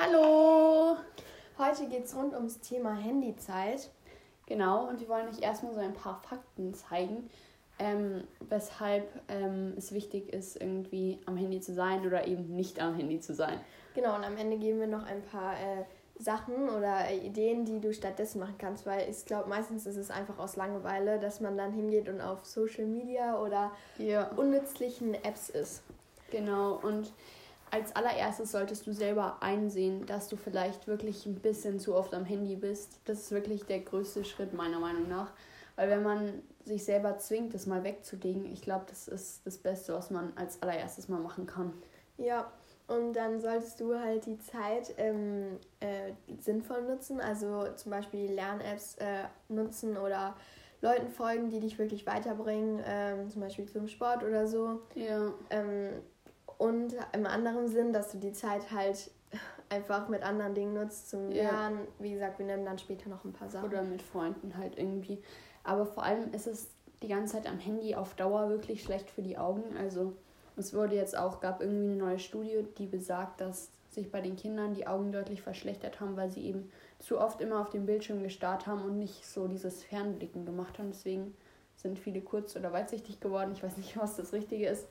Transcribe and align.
Hallo! 0.00 0.96
Heute 1.58 1.86
geht 1.88 2.04
es 2.04 2.14
rund 2.14 2.34
ums 2.34 2.60
Thema 2.60 2.94
Handyzeit. 2.94 3.90
Genau, 4.46 4.88
und 4.88 5.00
wir 5.00 5.08
wollen 5.08 5.28
euch 5.28 5.42
erstmal 5.42 5.74
so 5.74 5.80
ein 5.80 5.92
paar 5.92 6.20
Fakten 6.22 6.72
zeigen, 6.72 7.28
ähm, 7.78 8.22
weshalb 8.48 9.08
ähm, 9.28 9.74
es 9.76 9.92
wichtig 9.92 10.32
ist, 10.32 10.56
irgendwie 10.60 11.18
am 11.26 11.36
Handy 11.36 11.60
zu 11.60 11.74
sein 11.74 12.06
oder 12.06 12.26
eben 12.26 12.54
nicht 12.54 12.80
am 12.80 12.94
Handy 12.94 13.20
zu 13.20 13.34
sein. 13.34 13.60
Genau, 13.94 14.14
und 14.14 14.24
am 14.24 14.36
Ende 14.36 14.56
geben 14.58 14.80
wir 14.80 14.86
noch 14.86 15.04
ein 15.04 15.22
paar 15.22 15.54
äh, 15.54 15.84
Sachen 16.18 16.68
oder 16.70 17.06
äh, 17.08 17.18
Ideen, 17.18 17.64
die 17.64 17.80
du 17.80 17.92
stattdessen 17.92 18.38
machen 18.38 18.54
kannst, 18.58 18.86
weil 18.86 19.08
ich 19.10 19.26
glaube, 19.26 19.48
meistens 19.48 19.84
ist 19.86 19.96
es 19.96 20.10
einfach 20.10 20.38
aus 20.38 20.56
Langeweile, 20.56 21.18
dass 21.18 21.40
man 21.40 21.56
dann 21.56 21.72
hingeht 21.72 22.08
und 22.08 22.20
auf 22.20 22.46
Social 22.46 22.86
Media 22.86 23.40
oder 23.42 23.72
Ja. 23.98 24.28
unnützlichen 24.36 25.14
Apps 25.14 25.48
ist. 25.48 25.82
Genau, 26.30 26.74
und 26.82 27.12
als 27.70 27.94
allererstes 27.94 28.52
solltest 28.52 28.86
du 28.86 28.92
selber 28.92 29.42
einsehen, 29.42 30.06
dass 30.06 30.28
du 30.28 30.36
vielleicht 30.36 30.86
wirklich 30.86 31.26
ein 31.26 31.36
bisschen 31.36 31.78
zu 31.78 31.94
oft 31.94 32.14
am 32.14 32.24
Handy 32.24 32.56
bist. 32.56 33.00
Das 33.04 33.20
ist 33.20 33.30
wirklich 33.32 33.64
der 33.64 33.80
größte 33.80 34.24
Schritt 34.24 34.52
meiner 34.52 34.78
Meinung 34.78 35.08
nach. 35.08 35.32
Weil 35.76 35.90
wenn 35.90 36.02
man 36.02 36.42
sich 36.64 36.84
selber 36.84 37.18
zwingt, 37.18 37.54
das 37.54 37.66
mal 37.66 37.84
wegzulegen, 37.84 38.52
ich 38.52 38.62
glaube, 38.62 38.86
das 38.88 39.06
ist 39.06 39.46
das 39.46 39.58
Beste, 39.58 39.94
was 39.94 40.10
man 40.10 40.32
als 40.36 40.60
allererstes 40.60 41.08
mal 41.08 41.20
machen 41.20 41.46
kann. 41.46 41.72
Ja, 42.16 42.50
und 42.88 43.12
dann 43.12 43.40
solltest 43.40 43.78
du 43.80 43.94
halt 43.94 44.26
die 44.26 44.38
Zeit 44.38 44.94
ähm, 44.96 45.58
äh, 45.78 46.12
sinnvoll 46.40 46.82
nutzen, 46.82 47.20
also 47.20 47.68
zum 47.76 47.90
Beispiel 47.90 48.32
Lern-Apps 48.32 48.96
äh, 48.96 49.24
nutzen 49.48 49.96
oder 49.96 50.34
Leuten 50.80 51.10
folgen, 51.10 51.50
die 51.50 51.60
dich 51.60 51.78
wirklich 51.78 52.06
weiterbringen, 52.06 52.82
ähm, 52.84 53.30
zum 53.30 53.42
Beispiel 53.42 53.66
zum 53.66 53.88
Sport 53.88 54.24
oder 54.24 54.46
so. 54.46 54.80
Ja. 54.94 55.32
Ähm, 55.50 56.02
und 56.58 56.94
im 57.12 57.26
anderen 57.26 57.68
Sinn, 57.68 57.92
dass 57.92 58.12
du 58.12 58.18
die 58.18 58.32
Zeit 58.32 58.70
halt 58.72 59.10
einfach 59.68 60.08
mit 60.08 60.22
anderen 60.22 60.54
Dingen 60.54 60.74
nutzt 60.74 61.10
zum 61.10 61.30
Ja. 61.30 61.44
Lernen. 61.44 61.88
Wie 61.98 62.12
gesagt, 62.12 62.38
wir 62.38 62.46
nennen 62.46 62.64
dann 62.64 62.78
später 62.78 63.08
noch 63.08 63.24
ein 63.24 63.32
paar 63.32 63.48
Sachen. 63.48 63.68
Oder 63.68 63.82
mit 63.82 64.02
Freunden 64.02 64.56
halt 64.56 64.76
irgendwie. 64.76 65.22
Aber 65.64 65.86
vor 65.86 66.02
allem 66.02 66.32
ist 66.32 66.46
es 66.46 66.68
die 67.02 67.08
ganze 67.08 67.34
Zeit 67.34 67.46
am 67.46 67.58
Handy 67.58 67.94
auf 67.94 68.14
Dauer 68.14 68.48
wirklich 68.48 68.82
schlecht 68.82 69.10
für 69.10 69.22
die 69.22 69.38
Augen. 69.38 69.62
Also 69.78 70.14
es 70.56 70.74
wurde 70.74 70.96
jetzt 70.96 71.16
auch, 71.16 71.40
gab 71.40 71.60
irgendwie 71.60 71.84
eine 71.84 71.96
neue 71.96 72.18
Studie, 72.18 72.66
die 72.78 72.86
besagt, 72.86 73.40
dass 73.40 73.70
sich 73.90 74.10
bei 74.10 74.20
den 74.20 74.36
Kindern 74.36 74.74
die 74.74 74.86
Augen 74.86 75.12
deutlich 75.12 75.42
verschlechtert 75.42 76.00
haben, 76.00 76.16
weil 76.16 76.30
sie 76.30 76.44
eben 76.44 76.70
zu 76.98 77.20
oft 77.20 77.40
immer 77.40 77.60
auf 77.60 77.70
den 77.70 77.86
Bildschirm 77.86 78.22
gestarrt 78.22 78.66
haben 78.66 78.82
und 78.82 78.98
nicht 78.98 79.24
so 79.26 79.46
dieses 79.48 79.84
Fernblicken 79.84 80.44
gemacht 80.44 80.78
haben. 80.78 80.90
Deswegen 80.90 81.34
sind 81.76 81.98
viele 81.98 82.20
kurz- 82.20 82.56
oder 82.56 82.72
weitsichtig 82.72 83.20
geworden. 83.20 83.52
Ich 83.52 83.62
weiß 83.62 83.76
nicht, 83.76 83.96
was 84.00 84.16
das 84.16 84.32
Richtige 84.32 84.66
ist. 84.66 84.88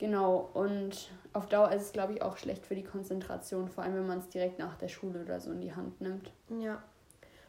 Genau, 0.00 0.48
und 0.54 1.10
auf 1.34 1.46
Dauer 1.46 1.70
ist 1.72 1.82
es, 1.82 1.92
glaube 1.92 2.14
ich, 2.14 2.22
auch 2.22 2.38
schlecht 2.38 2.64
für 2.64 2.74
die 2.74 2.82
Konzentration, 2.82 3.68
vor 3.68 3.84
allem 3.84 3.96
wenn 3.96 4.06
man 4.06 4.18
es 4.20 4.30
direkt 4.30 4.58
nach 4.58 4.74
der 4.78 4.88
Schule 4.88 5.20
oder 5.20 5.40
so 5.40 5.52
in 5.52 5.60
die 5.60 5.74
Hand 5.74 6.00
nimmt. 6.00 6.32
Ja. 6.58 6.82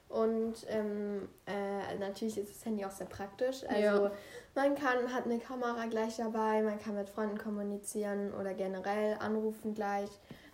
Und 0.09 0.65
ähm, 0.67 1.29
äh, 1.47 1.97
natürlich 1.97 2.37
ist 2.37 2.53
das 2.53 2.65
Handy 2.65 2.83
auch 2.83 2.91
sehr 2.91 3.07
praktisch. 3.07 3.63
Also 3.69 3.79
Ja. 4.07 4.11
man 4.53 4.75
kann, 4.75 5.13
hat 5.13 5.23
eine 5.23 5.39
Kamera 5.39 5.85
gleich 5.85 6.17
dabei, 6.17 6.61
man 6.61 6.77
kann 6.77 6.95
mit 6.95 7.09
Freunden 7.09 7.37
kommunizieren 7.37 8.33
oder 8.33 8.53
generell 8.53 9.15
anrufen 9.21 9.73
gleich. 9.73 10.09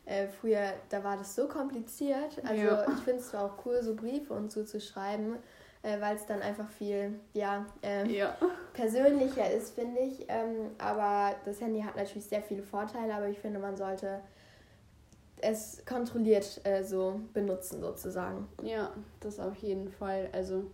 Äh, 0.06 0.28
früher, 0.28 0.74
da 0.90 1.04
war 1.04 1.18
das 1.18 1.34
so 1.34 1.48
kompliziert. 1.48 2.40
Also 2.46 2.62
Ja. 2.62 2.84
ich 2.84 3.00
finde 3.00 3.22
es 3.22 3.30
zwar 3.30 3.46
auch 3.46 3.66
cool, 3.66 3.82
so 3.82 3.96
Briefe 3.96 4.36
und 4.36 4.52
so 4.52 4.64
zu 4.64 4.80
schreiben, 4.80 5.38
äh, 5.88 6.02
weil 6.02 6.16
es 6.16 6.26
dann 6.26 6.42
einfach 6.42 6.70
viel, 6.70 7.20
ja, 7.34 7.66
ähm, 7.82 8.10
Ja. 8.10 8.36
persönlicher 8.74 9.50
ist, 9.52 9.74
finde 9.76 10.02
ich. 10.02 10.26
Ähm, 10.28 10.72
aber 10.78 11.36
das 11.46 11.62
Handy 11.62 11.82
hat 11.82 11.96
natürlich 11.96 12.26
sehr 12.26 12.42
viele 12.42 12.64
Vorteile, 12.64 13.14
aber 13.16 13.28
ich 13.30 13.40
finde, 13.40 13.60
man 13.60 13.78
sollte 13.78 14.20
es 15.40 15.84
kontrolliert 15.86 16.62
äh, 16.66 16.84
so 16.84 17.22
benutzen, 17.34 17.80
sozusagen. 17.82 18.48
Ja, 18.64 18.92
das 19.20 19.40
auf 19.40 19.56
jeden 19.58 19.90
Fall. 19.92 20.30
Also 20.34 20.66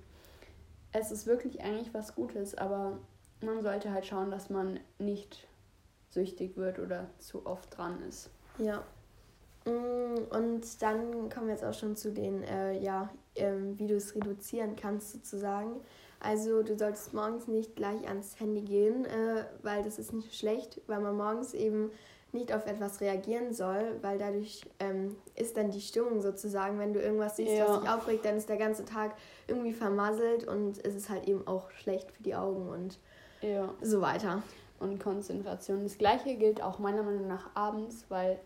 es 0.93 1.11
ist 1.11 1.27
wirklich 1.27 1.61
eigentlich 1.61 1.93
was 1.93 2.15
Gutes, 2.15 2.55
aber 2.57 2.97
man 3.41 3.61
sollte 3.61 3.91
halt 3.91 4.05
schauen, 4.05 4.31
dass 4.31 4.49
man 4.49 4.79
nicht 4.99 5.47
süchtig 6.09 6.55
wird 6.55 6.79
oder 6.79 7.07
zu 7.19 7.45
oft 7.45 7.77
dran 7.77 8.01
ist. 8.07 8.29
Ja. 8.57 8.83
Mm, 9.65 10.23
Und 10.29 10.81
dann 10.81 11.29
kommen 11.29 11.47
wir 11.47 11.53
jetzt 11.55 11.65
auch 11.65 11.73
schon 11.73 11.95
zu 11.97 12.11
den, 12.13 12.43
äh, 12.43 12.77
ja, 12.79 13.09
ähm, 13.35 13.77
wie 13.79 13.87
du 13.87 13.95
es 13.95 14.15
reduzieren 14.15 14.75
kannst 14.75 15.11
sozusagen. 15.11 15.81
Also 16.19 16.63
du 16.63 16.77
solltest 16.77 17.13
morgens 17.13 17.47
nicht 17.47 17.75
gleich 17.75 18.07
ans 18.07 18.39
Handy 18.39 18.61
gehen, 18.61 19.05
äh, 19.05 19.45
weil 19.61 19.83
das 19.83 19.99
ist 19.99 20.13
nicht 20.13 20.33
schlecht, 20.35 20.79
weil 20.87 20.99
man 21.01 21.17
morgens 21.17 21.53
eben 21.53 21.91
nicht 22.31 22.51
auf 22.53 22.65
etwas 22.65 22.99
reagieren 23.01 23.53
soll, 23.53 23.97
weil 24.01 24.17
dadurch 24.17 24.61
ähm, 24.79 25.15
ist 25.35 25.55
dann 25.57 25.69
die 25.69 25.81
Stimmung 25.81 26.21
sozusagen, 26.21 26.79
wenn 26.79 26.93
du 26.93 26.99
irgendwas 27.01 27.35
siehst, 27.35 27.51
Ja. 27.53 27.67
was 27.67 27.79
dich 27.81 27.89
aufregt, 27.89 28.25
dann 28.25 28.37
ist 28.37 28.49
der 28.49 28.57
ganze 28.57 28.85
Tag 28.85 29.15
irgendwie 29.47 29.73
vermasselt 29.73 30.47
und 30.47 30.83
es 30.83 30.95
ist 30.95 31.09
halt 31.09 31.27
eben 31.27 31.45
auch 31.45 31.69
schlecht 31.71 32.09
für 32.11 32.23
die 32.23 32.33
Augen 32.35 32.69
und 32.69 32.97
Ja. 33.41 33.73
so 33.81 34.01
weiter. 34.01 34.41
Und 34.79 34.99
Konzentration. 34.99 35.83
Das 35.83 35.97
gleiche 35.97 36.35
gilt 36.35 36.61
auch 36.63 36.79
meiner 36.79 37.03
Meinung 37.03 37.27
nach 37.27 37.49
abends, 37.55 38.05
weil 38.09 38.39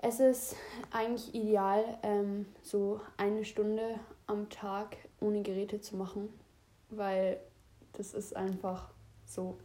es 0.00 0.20
ist 0.20 0.56
eigentlich 0.90 1.34
ideal, 1.34 1.98
ähm, 2.02 2.46
so 2.62 3.00
eine 3.16 3.44
Stunde 3.44 3.98
am 4.26 4.48
Tag 4.48 4.96
ohne 5.20 5.42
Geräte 5.42 5.80
zu 5.80 5.96
machen, 5.96 6.28
weil 6.90 7.40
das 7.92 8.14
ist 8.14 8.36
einfach 8.36 8.90
so 9.26 9.58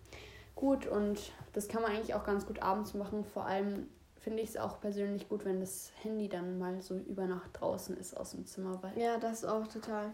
gut 0.55 0.88
und 0.88 1.31
das 1.53 1.67
kann 1.67 1.81
man 1.81 1.91
eigentlich 1.91 2.13
auch 2.16 2.23
ganz 2.23 2.45
gut 2.45 2.61
abends 2.61 2.93
machen. 2.93 3.23
Vor 3.25 3.45
allem 3.45 3.88
finde 4.19 4.41
ich 4.41 4.49
es 4.49 4.57
auch 4.57 4.79
persönlich 4.79 5.27
gut, 5.29 5.45
wenn 5.45 5.59
das 5.59 5.91
Handy 6.01 6.29
dann 6.29 6.57
mal 6.57 6.81
so 6.81 6.95
über 6.95 7.25
Nacht 7.27 7.49
draußen 7.53 7.95
ist 7.97 8.16
aus 8.16 8.31
dem 8.31 8.45
Zimmer, 8.45 8.81
weil 8.81 8.97
Ja, 8.97 9.17
das 9.17 9.45
auch 9.45 9.67
total. 9.67 10.13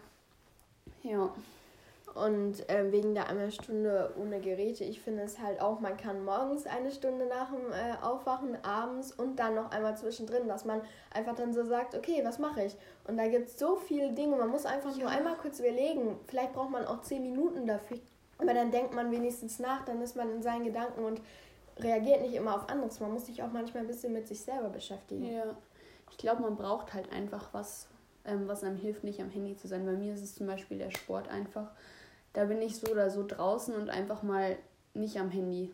ja, 1.02 1.32
Und 2.14 2.68
äh, 2.68 2.90
wegen 2.90 3.14
der 3.14 3.28
einmal 3.28 3.52
Stunde 3.52 4.12
ohne 4.18 4.40
Geräte, 4.40 4.82
ich 4.82 5.00
finde 5.00 5.22
es 5.22 5.38
halt 5.38 5.60
auch, 5.60 5.78
man 5.78 5.96
kann 5.96 6.24
morgens 6.24 6.66
eine 6.66 6.90
Stunde 6.90 7.26
nach 7.26 7.50
dem 7.50 7.70
äh, 7.70 8.04
Aufwachen, 8.04 8.58
abends 8.64 9.12
und 9.12 9.36
dann 9.36 9.54
noch 9.54 9.70
einmal 9.70 9.96
zwischendrin, 9.96 10.48
dass 10.48 10.64
man 10.64 10.82
einfach 11.12 11.36
dann 11.36 11.52
so 11.52 11.64
sagt, 11.64 11.94
okay, 11.94 12.20
was 12.24 12.40
mache 12.40 12.64
ich? 12.64 12.76
Und 13.06 13.16
da 13.16 13.28
gibt 13.28 13.48
es 13.48 13.58
so 13.58 13.76
viele 13.76 14.12
Dinge, 14.12 14.36
man 14.36 14.48
muss 14.48 14.66
einfach 14.66 14.96
nur 14.96 15.08
einmal 15.08 15.36
kurz 15.36 15.60
überlegen. 15.60 16.18
Vielleicht 16.26 16.52
braucht 16.52 16.70
man 16.70 16.84
auch 16.84 17.00
zehn 17.02 17.22
Minuten 17.22 17.66
dafür. 17.66 17.98
Aber 18.38 18.54
dann 18.54 18.72
denkt 18.72 18.92
man 18.94 19.12
wenigstens 19.12 19.60
nach, 19.60 19.84
dann 19.84 20.02
ist 20.02 20.16
man 20.16 20.30
in 20.30 20.42
seinen 20.42 20.64
Gedanken 20.64 21.04
und 21.04 21.20
reagiert 21.78 22.22
nicht 22.22 22.34
immer 22.34 22.56
auf 22.56 22.68
anderes. 22.68 22.98
Man 22.98 23.12
muss 23.12 23.26
sich 23.26 23.42
auch 23.42 23.52
manchmal 23.52 23.84
ein 23.84 23.86
bisschen 23.86 24.12
mit 24.12 24.26
sich 24.26 24.40
selber 24.40 24.68
beschäftigen. 24.68 25.24
Ja, 25.24 25.44
ich 26.10 26.18
glaube, 26.18 26.42
man 26.42 26.56
braucht 26.56 26.92
halt 26.92 27.12
einfach 27.12 27.50
was, 27.52 27.86
ähm, 28.24 28.48
was 28.48 28.64
einem 28.64 28.76
hilft, 28.76 29.04
nicht 29.04 29.20
am 29.20 29.30
Handy 29.30 29.56
zu 29.56 29.68
sein. 29.68 29.84
Bei 29.86 29.92
mir 29.92 30.14
ist 30.14 30.22
es 30.22 30.34
zum 30.34 30.46
Beispiel 30.46 30.78
der 30.78 30.90
Sport 30.90 31.28
einfach. 31.28 31.70
Da 32.32 32.44
bin 32.44 32.62
ich 32.62 32.76
so 32.76 32.88
oder 32.92 33.10
so 33.10 33.26
draußen 33.26 33.74
und 33.74 33.90
einfach 33.90 34.22
mal 34.22 34.56
nicht 34.94 35.18
am 35.18 35.30
Handy. 35.30 35.72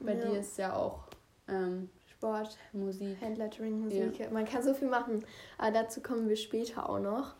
Bei 0.00 0.14
Ja. 0.14 0.26
dir 0.26 0.40
ist 0.40 0.58
ja 0.58 0.74
auch 0.74 1.04
ähm, 1.48 1.88
Sport, 2.06 2.58
Musik. 2.72 3.16
Handlettering, 3.20 3.80
Musik. 3.80 4.30
Man 4.32 4.44
kann 4.44 4.62
so 4.62 4.74
viel 4.74 4.88
machen. 4.88 5.24
Aber 5.56 5.70
dazu 5.70 6.00
kommen 6.02 6.28
wir 6.28 6.36
später 6.36 6.88
auch 6.88 6.98
noch. 6.98 7.34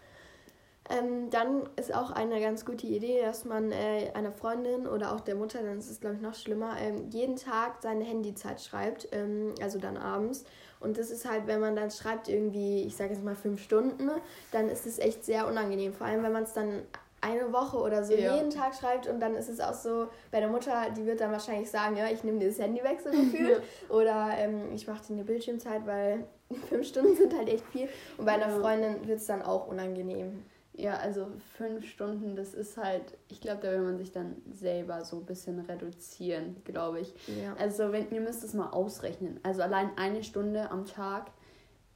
Ähm, 0.91 1.29
dann 1.29 1.69
ist 1.77 1.95
auch 1.95 2.11
eine 2.13 2.41
ganz 2.41 2.65
gute 2.65 2.87
Idee, 2.87 3.21
dass 3.21 3.45
man 3.45 3.73
äh, 3.73 4.11
einer 4.15 4.33
Freundin 4.33 4.87
oder 4.87 5.13
auch 5.15 5.21
der 5.21 5.35
Mutter, 5.35 5.63
dann 5.63 5.79
ist 5.79 5.91
es 5.91 6.01
glaube 6.01 6.17
ich 6.17 6.23
noch 6.23 6.35
schlimmer, 6.35 6.79
ähm, 6.81 7.11
jeden 7.11 7.37
Tag 7.37 7.83
seine 7.83 8.05
Handyzeit 8.05 8.59
schreibt, 8.63 9.07
ähm, 9.13 9.55
also 9.61 9.79
dann 9.79 9.99
abends. 9.99 10.45
Und 10.81 10.97
das 10.97 11.11
ist 11.11 11.29
halt, 11.29 11.47
wenn 11.47 11.61
man 11.61 11.77
dann 11.77 11.91
schreibt 11.91 12.29
irgendwie, 12.29 12.85
ich 12.85 12.97
sage 12.97 13.13
jetzt 13.13 13.23
mal 13.23 13.37
fünf 13.37 13.61
Stunden, 13.63 14.09
dann 14.51 14.71
ist 14.71 14.87
es 14.87 14.99
echt 14.99 15.27
sehr 15.27 15.47
unangenehm. 15.47 15.93
Vor 15.93 16.07
allem, 16.07 16.23
wenn 16.23 16.33
man 16.33 16.45
es 16.45 16.55
dann 16.55 16.83
eine 17.21 17.53
Woche 17.53 17.79
oder 17.79 18.05
so 18.05 18.15
Ja. 18.15 18.37
jeden 18.37 18.51
Tag 18.51 18.75
schreibt 18.75 19.07
und 19.09 19.21
dann 19.21 19.35
ist 19.35 19.49
es 19.49 19.61
auch 19.61 19.75
so, 19.75 20.07
bei 20.31 20.41
der 20.41 20.49
Mutter, 20.49 20.87
die 20.97 21.05
wird 21.07 21.21
dann 21.21 21.33
wahrscheinlich 21.33 21.71
sagen, 21.71 21.97
ja, 21.97 22.07
ich 22.09 22.23
nehme 22.25 22.39
dir 22.39 22.49
das 22.49 22.59
Handy 22.59 22.83
weg 22.83 23.01
so 23.03 23.11
gefühlt. 23.11 23.63
Oder 23.89 24.31
ähm, 24.37 24.73
ich 24.73 24.87
mache 24.87 25.05
dir 25.07 25.15
eine 25.15 25.25
Bildschirmzeit, 25.25 25.87
weil 25.87 26.25
fünf 26.69 26.87
Stunden 26.87 27.17
sind 27.17 27.37
halt 27.37 27.49
echt 27.49 27.65
viel. 27.67 27.89
Und 28.17 28.25
bei 28.27 28.33
einer 28.33 28.49
Ja. 28.51 28.61
Freundin 28.61 29.07
wird 29.07 29.19
es 29.19 29.27
dann 29.27 29.43
auch 29.43 29.67
unangenehm. 29.67 30.45
Ja, 30.75 30.95
also 30.99 31.27
fünf 31.57 31.85
Stunden, 31.89 32.37
das 32.37 32.55
ist 32.55 32.77
halt, 32.77 33.03
ich 33.29 33.41
glaube, 33.41 33.63
da 33.63 33.73
will 33.73 33.81
man 33.81 33.99
sich 33.99 34.13
dann 34.13 34.37
selber 34.53 35.05
so 35.05 35.17
ein 35.17 35.27
bisschen 35.27 35.59
reduzieren, 35.59 36.55
glaube 36.65 37.01
ich. 37.01 37.13
Ja. 37.43 37.55
Also 37.59 37.91
wenn 37.91 38.09
ihr 38.13 38.21
müsst 38.21 38.45
es 38.45 38.55
mal 38.55 38.71
ausrechnen. 38.71 39.41
Also 39.43 39.63
allein 39.63 39.91
eine 39.97 40.23
Stunde 40.23 40.71
am 40.71 40.85
Tag, 40.87 41.33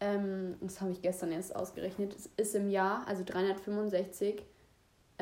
ähm, 0.01 0.57
das 0.61 0.81
habe 0.81 0.91
ich 0.91 1.01
gestern 1.01 1.31
erst 1.31 1.55
ausgerechnet, 1.55 2.17
es 2.17 2.29
ist 2.37 2.57
im 2.57 2.69
Jahr, 2.71 3.07
also 3.07 3.23
365 3.25 4.45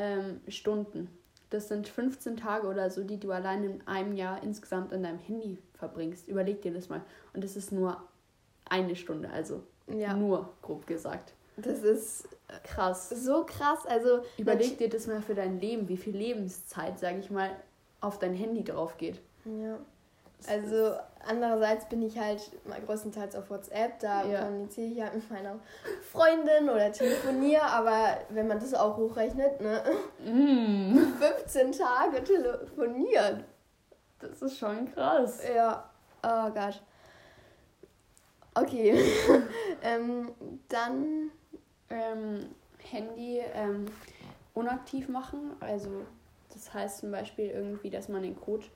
ähm, 0.00 0.40
Stunden. 0.48 1.08
Das 1.50 1.68
sind 1.68 1.88
15 1.88 2.36
Tage 2.36 2.66
oder 2.66 2.90
so, 2.90 3.02
die 3.04 3.18
du 3.18 3.32
allein 3.32 3.64
in 3.64 3.86
einem 3.86 4.14
Jahr 4.14 4.42
insgesamt 4.42 4.92
an 4.92 5.02
deinem 5.02 5.18
Handy 5.18 5.58
verbringst. 5.74 6.28
Überleg 6.28 6.62
dir 6.62 6.72
das 6.72 6.88
mal. 6.88 7.02
Und 7.34 7.42
das 7.44 7.56
ist 7.56 7.72
nur 7.72 8.00
eine 8.68 8.94
Stunde, 8.96 9.30
also 9.30 9.62
ja, 9.88 10.14
nur 10.14 10.48
grob 10.62 10.86
gesagt. 10.86 11.34
das 11.56 11.82
ist 11.82 12.28
Krass. 12.62 13.10
so 13.10 13.44
krass. 13.44 13.84
Also 13.86 14.22
Überleg 14.38 14.78
dir 14.78 14.88
das 14.88 15.06
mal 15.08 15.20
für 15.20 15.34
dein 15.34 15.60
Leben, 15.60 15.88
wie 15.88 15.96
viel 15.96 16.16
Lebenszeit, 16.16 16.98
sage 16.98 17.18
ich 17.18 17.30
mal, 17.30 17.50
auf 18.00 18.18
dein 18.18 18.34
Handy 18.34 18.62
drauf 18.64 18.96
geht. 18.96 19.20
Ja. 19.44 19.78
Also 20.46 20.94
andererseits 21.26 21.86
bin 21.88 22.02
ich 22.02 22.18
halt 22.18 22.40
mal 22.66 22.80
größtenteils 22.80 23.36
auf 23.36 23.50
WhatsApp, 23.50 23.98
da 24.00 24.24
ja. 24.24 24.44
kommuniziere 24.44 24.86
ich 24.86 25.00
halt 25.02 25.14
mit 25.14 25.30
meiner 25.30 25.58
Freundin 26.10 26.68
oder 26.68 26.92
telefoniere, 26.92 27.62
aber 27.62 28.18
wenn 28.30 28.48
man 28.48 28.58
das 28.58 28.74
auch 28.74 28.96
hochrechnet, 28.96 29.60
ne? 29.60 29.82
Mm. 30.24 30.98
15 31.20 31.72
Tage 31.72 32.24
telefonieren. 32.24 33.44
Das 34.18 34.42
ist 34.42 34.58
schon 34.58 34.92
krass. 34.92 35.42
Ja. 35.54 35.90
Oh 36.22 36.50
Gott. 36.50 36.82
Okay. 38.54 38.98
ähm, 39.82 40.32
dann 40.68 41.30
ähm, 41.88 42.46
Handy 42.78 43.40
ähm, 43.54 43.86
unaktiv 44.54 45.08
machen. 45.08 45.56
Also 45.60 46.06
das 46.52 46.72
heißt 46.74 46.98
zum 46.98 47.10
Beispiel 47.10 47.46
irgendwie, 47.46 47.90
dass 47.90 48.08
man 48.08 48.22
den 48.22 48.38
Code 48.38 48.66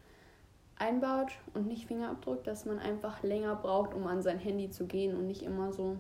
einbaut 0.79 1.33
und 1.55 1.67
nicht 1.67 1.87
Fingerabdruck, 1.87 2.45
dass 2.45 2.65
man 2.65 2.79
einfach 2.79 3.23
länger 3.23 3.55
braucht, 3.57 3.95
um 3.95 4.07
an 4.07 4.23
sein 4.23 4.39
Handy 4.39 4.71
zu 4.71 4.87
gehen 4.87 5.17
und 5.17 5.27
nicht 5.27 5.43
immer 5.43 5.73
so, 5.73 5.97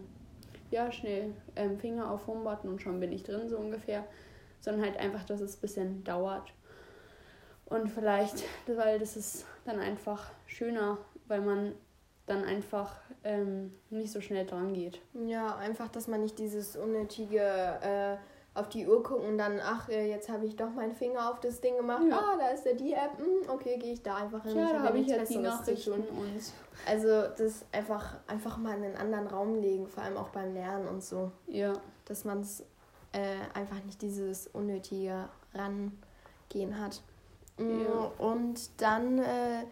ja, 0.71 0.91
schnell 0.91 1.32
ähm, 1.56 1.79
Finger 1.79 2.11
auf 2.11 2.26
Homebutton 2.26 2.71
und 2.71 2.82
schon 2.82 3.00
bin 3.00 3.12
ich 3.12 3.23
drin, 3.23 3.49
so 3.49 3.56
ungefähr, 3.56 4.05
sondern 4.61 4.85
halt 4.85 4.97
einfach, 4.97 5.25
dass 5.25 5.41
es 5.41 5.56
ein 5.56 5.61
bisschen 5.61 6.05
dauert. 6.05 6.53
Und 7.67 7.88
vielleicht, 7.88 8.44
weil 8.67 8.99
das 8.99 9.17
ist 9.17 9.47
dann 9.65 9.79
einfach 9.81 10.31
schöner, 10.47 10.99
weil 11.29 11.41
man 11.41 11.75
dann 12.27 12.44
einfach 12.44 12.97
ähm, 13.23 13.75
nicht 13.91 14.11
so 14.11 14.20
schnell 14.20 14.47
dran 14.47 14.73
geht. 14.73 15.00
Ja, 15.27 15.56
einfach, 15.56 15.88
dass 15.88 16.09
man 16.09 16.23
nicht 16.23 16.38
dieses 16.38 16.77
unnötige 16.77 17.41
äh, 17.41 18.17
auf 18.55 18.69
die 18.69 18.87
Uhr 18.87 19.03
gucken 19.03 19.27
und 19.31 19.39
dann, 19.39 19.61
ach, 19.61 19.89
äh, 19.89 20.09
jetzt 20.09 20.29
habe 20.29 20.47
ich 20.47 20.55
doch 20.55 20.71
meinen 20.71 20.95
Finger 20.95 21.31
auf 21.31 21.41
das 21.41 21.61
Ding 21.61 21.77
gemacht. 21.77 22.05
Ja. 22.09 22.17
Ah, 22.17 22.37
da 22.39 22.49
ist 22.49 22.65
ja 22.65 22.73
die 22.73 22.93
App. 22.93 23.19
Hm, 23.19 23.49
okay, 23.49 23.77
gehe 23.79 23.93
ich 23.93 24.03
da 24.03 24.17
einfach 24.17 24.45
hin. 24.45 24.56
Ja, 24.56 24.73
da 24.73 24.83
habe 24.85 24.99
ich 24.99 25.09
jetzt 25.09 25.31
die 25.31 25.39
Nachrichten 25.39 25.93
und 25.93 26.05
also 26.87 27.29
das 27.37 27.65
einfach 27.73 28.17
einfach 28.29 28.56
mal 28.56 28.77
in 28.77 28.85
einen 28.85 28.97
anderen 28.97 29.27
Raum 29.27 29.61
legen, 29.61 29.89
vor 29.89 30.05
allem 30.05 30.17
auch 30.17 30.29
beim 30.29 30.55
Lernen 30.55 30.87
und 30.87 31.03
so. 31.03 31.33
Ja. 31.49 31.73
Dass 32.05 32.25
man 32.25 32.43
es 32.43 32.61
äh, 33.12 33.39
einfach 33.55 33.83
nicht 33.85 34.01
dieses 34.03 34.47
unnötige 34.49 35.29
Rangehen 35.53 36.79
hat. 36.79 37.03
Ja. 37.59 37.65
Mm, 37.65 38.21
und 38.21 38.81
dann 38.81 39.19
äh, 39.19 39.65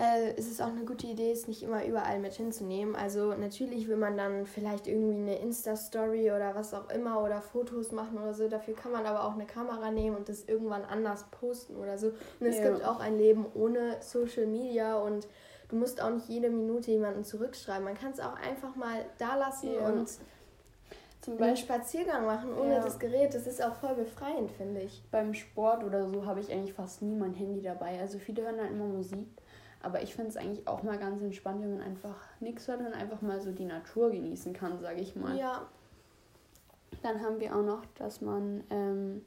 äh, 0.00 0.32
ist 0.36 0.50
es 0.50 0.60
auch 0.62 0.68
eine 0.68 0.84
gute 0.84 1.06
Idee, 1.06 1.30
es 1.30 1.46
nicht 1.46 1.62
immer 1.62 1.84
überall 1.84 2.18
mit 2.20 2.32
hinzunehmen. 2.32 2.96
Also 2.96 3.34
natürlich 3.34 3.86
will 3.86 3.98
man 3.98 4.16
dann 4.16 4.46
vielleicht 4.46 4.86
irgendwie 4.86 5.14
eine 5.14 5.38
Insta-Story 5.38 6.32
oder 6.32 6.54
was 6.54 6.72
auch 6.72 6.88
immer 6.88 7.22
oder 7.22 7.42
Fotos 7.42 7.92
machen 7.92 8.18
oder 8.18 8.32
so. 8.32 8.48
Dafür 8.48 8.74
kann 8.74 8.92
man 8.92 9.04
aber 9.04 9.24
auch 9.24 9.34
eine 9.34 9.44
Kamera 9.44 9.90
nehmen 9.90 10.16
und 10.16 10.28
das 10.28 10.44
irgendwann 10.44 10.84
anders 10.84 11.26
posten 11.30 11.76
oder 11.76 11.98
so. 11.98 12.08
Und 12.40 12.46
es 12.46 12.58
ja. 12.58 12.70
gibt 12.70 12.84
auch 12.84 12.98
ein 12.98 13.18
Leben 13.18 13.44
ohne 13.54 13.98
Social 14.00 14.46
Media 14.46 14.96
und 14.96 15.28
du 15.68 15.76
musst 15.76 16.00
auch 16.00 16.10
nicht 16.10 16.28
jede 16.28 16.48
Minute 16.48 16.90
jemanden 16.90 17.22
zurückschreiben. 17.22 17.84
Man 17.84 17.98
kann 17.98 18.12
es 18.12 18.20
auch 18.20 18.36
einfach 18.36 18.74
mal 18.76 19.04
da 19.18 19.36
lassen 19.36 19.74
ja. 19.74 19.86
und 19.86 20.08
zum 21.20 21.36
Beispiel 21.36 21.44
einen 21.44 21.56
Spaziergang 21.58 22.24
machen 22.24 22.54
ohne 22.58 22.76
ja. 22.76 22.80
das 22.80 22.98
Gerät. 22.98 23.34
Das 23.34 23.46
ist 23.46 23.62
auch 23.62 23.74
voll 23.74 23.94
befreiend, 23.94 24.50
finde 24.52 24.80
ich. 24.80 25.02
Beim 25.10 25.34
Sport 25.34 25.84
oder 25.84 26.08
so 26.08 26.24
habe 26.24 26.40
ich 26.40 26.50
eigentlich 26.50 26.72
fast 26.72 27.02
nie 27.02 27.14
mein 27.14 27.34
Handy 27.34 27.60
dabei. 27.60 28.00
Also 28.00 28.18
viele 28.18 28.44
hören 28.44 28.56
dann 28.56 28.68
immer 28.68 28.86
Musik. 28.86 29.28
Aber 29.82 30.02
ich 30.02 30.14
finde 30.14 30.30
es 30.30 30.36
eigentlich 30.36 30.66
auch 30.68 30.82
mal 30.82 30.98
ganz 30.98 31.22
entspannt, 31.22 31.62
wenn 31.62 31.78
man 31.78 31.82
einfach 31.82 32.16
nichts 32.40 32.68
hört 32.68 32.80
und 32.80 32.92
einfach 32.92 33.22
mal 33.22 33.40
so 33.40 33.50
die 33.50 33.64
Natur 33.64 34.10
genießen 34.10 34.52
kann, 34.52 34.78
sage 34.80 35.00
ich 35.00 35.16
mal. 35.16 35.36
Ja. 35.36 35.66
Dann 37.02 37.22
haben 37.22 37.40
wir 37.40 37.56
auch 37.56 37.62
noch, 37.62 37.84
dass 37.94 38.20
man 38.20 38.62
ähm, 38.68 39.22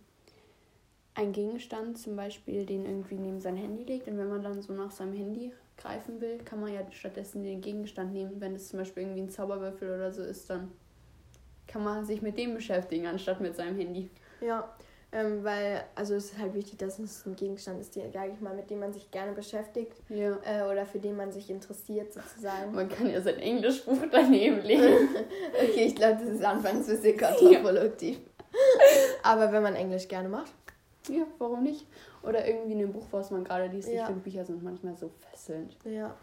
einen 1.16 1.32
Gegenstand, 1.32 1.98
zum 1.98 2.16
Beispiel 2.16 2.66
den 2.66 2.86
irgendwie 2.86 3.16
neben 3.16 3.40
sein 3.40 3.56
Handy 3.56 3.84
legt 3.84 4.08
und 4.08 4.18
wenn 4.18 4.30
man 4.30 4.44
dann 4.44 4.62
so 4.62 4.74
nach 4.74 4.92
seinem 4.92 5.14
Handy 5.14 5.54
greifen 5.78 6.22
will, 6.22 6.38
kann 6.40 6.62
man 6.62 6.72
ja 6.72 6.82
stattdessen 6.92 7.44
den 7.44 7.62
Gegenstand 7.62 8.14
nehmen. 8.14 8.40
Wenn 8.40 8.56
es 8.56 8.70
zum 8.70 8.80
Beispiel 8.80 9.04
irgendwie 9.04 9.22
ein 9.22 9.30
Zauberwürfel 9.30 9.96
oder 9.96 10.12
so 10.12 10.22
ist, 10.22 10.50
dann 10.50 10.72
kann 11.68 11.84
man 11.84 12.06
sich 12.06 12.22
mit 12.22 12.38
dem 12.38 12.54
beschäftigen, 12.54 13.08
anstatt 13.08 13.42
mit 13.42 13.56
seinem 13.56 13.78
Handy. 13.78 14.10
Ja, 14.42 14.76
ähm, 15.14 15.44
weil, 15.44 15.84
also 15.94 16.16
es 16.16 16.32
ist 16.32 16.40
halt 16.40 16.56
wichtig, 16.56 16.80
dass 16.80 16.98
es 16.98 17.26
ein 17.26 17.36
Gegenstand 17.36 17.80
ist, 17.80 17.94
sage 17.94 18.32
ich 18.34 18.42
mal, 18.42 18.56
mit 18.56 18.70
dem 18.70 18.80
man 18.80 18.94
sich 18.94 19.12
gerne 19.12 19.34
beschäftigt 19.34 19.94
ja. 20.10 20.38
äh, 20.44 20.72
oder 20.72 20.88
für 20.88 21.00
den 21.00 21.16
man 21.16 21.32
sich 21.32 21.52
interessiert 21.52 22.12
sozusagen. 22.14 22.74
Man 22.74 22.90
kann 22.90 23.10
ja 23.10 23.22
sein 23.22 23.38
Englischbuch 23.38 24.00
daneben 24.12 24.62
legen. 24.62 25.10
okay, 25.54 25.86
ich 25.86 25.96
glaube, 25.96 26.20
das 26.20 26.34
ist 26.34 26.44
anfangs 26.44 26.90
ein 26.90 26.96
bisschen 26.96 27.20
kontraproduktiv. 27.20 28.20
Aber 29.22 29.52
wenn 29.52 29.62
man 29.62 29.76
Englisch 29.76 30.08
gerne 30.08 30.30
macht. 30.30 30.52
Ja, 31.08 31.28
warum 31.38 31.64
nicht? 31.64 31.86
Oder 32.24 32.48
irgendwie 32.48 32.82
ein 32.82 32.92
Buch, 32.92 33.06
was 33.12 33.30
man 33.30 33.44
gerade 33.44 33.68
liest. 33.68 33.90
Ja. 33.90 34.02
Ich 34.02 34.06
finde, 34.06 34.22
Bücher 34.22 34.46
sind 34.46 34.64
manchmal 34.64 34.96
so 34.96 35.12
fesselnd. 35.30 35.78
Ja. 35.86 36.16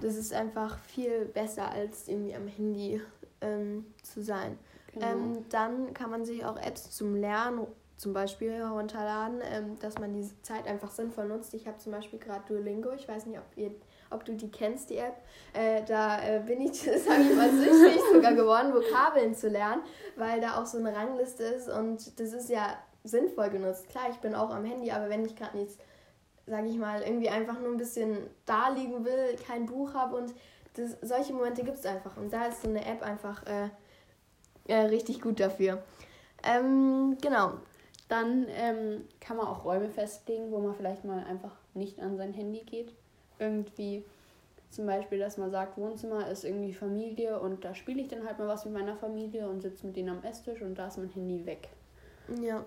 Das 0.00 0.16
ist 0.16 0.32
einfach 0.32 0.78
viel 0.78 1.26
besser, 1.26 1.70
als 1.70 2.08
irgendwie 2.08 2.34
am 2.34 2.48
Handy 2.48 3.02
ähm, 3.42 3.84
zu 4.02 4.22
sein. 4.22 4.58
Genau. 4.94 5.06
Ähm, 5.06 5.44
dann 5.48 5.94
kann 5.94 6.10
man 6.10 6.24
sich 6.24 6.44
auch 6.44 6.56
Apps 6.56 6.90
zum 6.90 7.16
Lernen 7.16 7.66
zum 7.96 8.12
Beispiel 8.12 8.52
herunterladen, 8.52 9.40
ähm, 9.44 9.78
dass 9.80 9.98
man 9.98 10.12
diese 10.12 10.40
Zeit 10.42 10.66
einfach 10.66 10.90
sinnvoll 10.90 11.26
nutzt. 11.26 11.54
Ich 11.54 11.66
habe 11.66 11.78
zum 11.78 11.92
Beispiel 11.92 12.18
gerade 12.18 12.42
Duolingo, 12.48 12.90
ich 12.92 13.06
weiß 13.06 13.26
nicht, 13.26 13.38
ob, 13.38 13.44
ihr, 13.56 13.70
ob 14.10 14.24
du 14.24 14.34
die 14.34 14.50
kennst, 14.50 14.90
die 14.90 14.96
App. 14.96 15.16
Äh, 15.52 15.84
da 15.84 16.20
äh, 16.20 16.40
bin 16.40 16.60
ich, 16.60 16.82
sage 16.82 17.22
ich 17.22 17.36
mal, 17.36 17.50
süchtig 17.50 18.00
sogar 18.12 18.34
geworden, 18.34 18.74
Vokabeln 18.74 19.34
zu 19.34 19.48
lernen, 19.48 19.82
weil 20.16 20.40
da 20.40 20.60
auch 20.60 20.66
so 20.66 20.78
eine 20.78 20.94
Rangliste 20.94 21.44
ist 21.44 21.68
und 21.68 22.18
das 22.18 22.32
ist 22.32 22.48
ja 22.48 22.76
sinnvoll 23.04 23.50
genutzt. 23.50 23.88
Klar, 23.88 24.04
ich 24.10 24.18
bin 24.18 24.34
auch 24.34 24.50
am 24.50 24.64
Handy, 24.64 24.90
aber 24.90 25.08
wenn 25.08 25.24
ich 25.24 25.36
gerade 25.36 25.56
nichts, 25.56 25.78
sage 26.46 26.68
ich 26.68 26.78
mal, 26.78 27.02
irgendwie 27.02 27.28
einfach 27.28 27.58
nur 27.60 27.70
ein 27.70 27.76
bisschen 27.76 28.18
da 28.46 28.68
liegen 28.68 29.04
will, 29.04 29.36
kein 29.46 29.66
Buch 29.66 29.94
habe 29.94 30.16
und 30.16 30.34
das, 30.74 30.96
solche 31.02 31.32
Momente 31.32 31.62
gibt 31.64 31.78
es 31.78 31.86
einfach. 31.86 32.16
Und 32.16 32.32
da 32.32 32.46
ist 32.46 32.62
so 32.62 32.68
eine 32.68 32.84
App 32.84 33.02
einfach 33.02 33.44
äh, 33.46 33.68
äh 34.66 34.86
richtig 34.86 35.20
gut 35.20 35.38
dafür. 35.38 35.82
Ähm, 36.44 37.16
genau, 37.20 37.52
dann 38.12 38.46
ähm, 38.50 39.08
kann 39.20 39.38
man 39.38 39.46
auch 39.46 39.64
Räume 39.64 39.88
festlegen, 39.88 40.52
wo 40.52 40.58
man 40.58 40.74
vielleicht 40.74 41.02
mal 41.02 41.24
einfach 41.24 41.56
nicht 41.72 41.98
an 41.98 42.18
sein 42.18 42.34
Handy 42.34 42.60
geht. 42.60 42.92
Irgendwie 43.38 44.04
zum 44.68 44.84
Beispiel, 44.84 45.18
dass 45.18 45.38
man 45.38 45.50
sagt, 45.50 45.78
Wohnzimmer 45.78 46.28
ist 46.28 46.44
irgendwie 46.44 46.74
Familie 46.74 47.40
und 47.40 47.64
da 47.64 47.74
spiele 47.74 48.02
ich 48.02 48.08
dann 48.08 48.26
halt 48.26 48.38
mal 48.38 48.48
was 48.48 48.66
mit 48.66 48.74
meiner 48.74 48.96
Familie 48.96 49.48
und 49.48 49.62
sitze 49.62 49.86
mit 49.86 49.96
denen 49.96 50.10
am 50.10 50.22
Esstisch 50.24 50.60
und 50.60 50.74
da 50.74 50.88
ist 50.88 50.98
mein 50.98 51.08
Handy 51.08 51.46
weg. 51.46 51.70
Ja. 52.42 52.62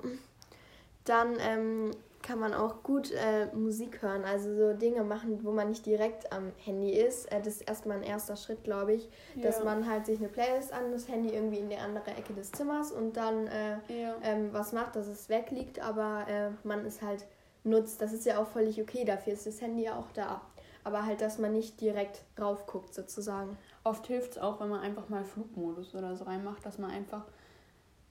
Dann 1.03 1.38
ähm, 1.39 1.91
kann 2.25 2.39
man 2.39 2.56
auch 2.56 2.81
gut 2.81 3.12
äh, 3.12 3.45
Musik 3.56 4.01
hören, 4.01 4.25
also 4.25 4.56
so 4.56 4.74
Dinge 4.74 5.04
machen, 5.04 5.44
wo 5.44 5.51
man 5.51 5.69
nicht 5.69 5.86
direkt 5.86 6.33
am 6.33 6.51
Handy 6.57 6.91
ist. 6.91 7.32
Äh, 7.32 7.39
das 7.39 7.58
ist 7.58 7.70
erstmal 7.70 7.98
ein 7.98 8.03
erster 8.03 8.36
Schritt, 8.36 8.63
glaube 8.63 8.94
ich, 8.94 9.08
ja. 9.36 9.44
dass 9.44 9.63
man 9.63 9.88
halt 9.88 10.08
sich 10.08 10.17
eine 10.17 10.27
Playlist 10.27 10.74
an 10.74 10.91
das 10.91 11.08
Handy 11.08 11.29
irgendwie 11.29 11.60
in 11.60 11.70
die 11.70 11.77
andere 11.77 12.10
Ecke 12.12 12.34
des 12.34 12.51
Zimmers 12.51 12.91
und 12.91 13.15
dann 13.15 13.46
äh, 13.46 13.77
ja. 13.89 14.15
ähm, 14.24 14.50
was 14.51 14.74
macht, 14.74 14.96
dass 14.96 15.08
es 15.08 15.29
wegliegt, 15.29 15.79
aber 15.79 16.25
äh, 16.27 16.50
man 16.67 16.84
es 16.84 17.03
halt 17.03 17.27
nutzt. 17.63 18.01
Das 18.01 18.12
ist 18.12 18.25
ja 18.25 18.41
auch 18.41 18.48
völlig 18.48 18.82
okay, 18.82 19.05
dafür 19.05 19.34
ist 19.34 19.46
das 19.46 19.62
Handy 19.62 19.84
ja 19.84 19.96
auch 19.96 20.12
da. 20.12 20.41
Aber 20.84 21.05
halt, 21.05 21.22
dass 21.22 21.38
man 21.38 21.53
nicht 21.53 21.79
direkt 21.79 22.24
drauf 22.36 22.65
guckt, 22.65 22.94
sozusagen. 22.96 23.55
Oft 23.84 24.08
hilft 24.08 24.32
es 24.32 24.38
auch, 24.39 24.60
wenn 24.60 24.70
man 24.70 24.82
einfach 24.82 25.10
mal 25.10 25.24
Flugmodus 25.24 25.94
oder 25.94 26.15
so 26.15 26.25
reinmacht, 26.25 26.65
dass 26.65 26.79
man 26.79 26.89
einfach 26.89 27.25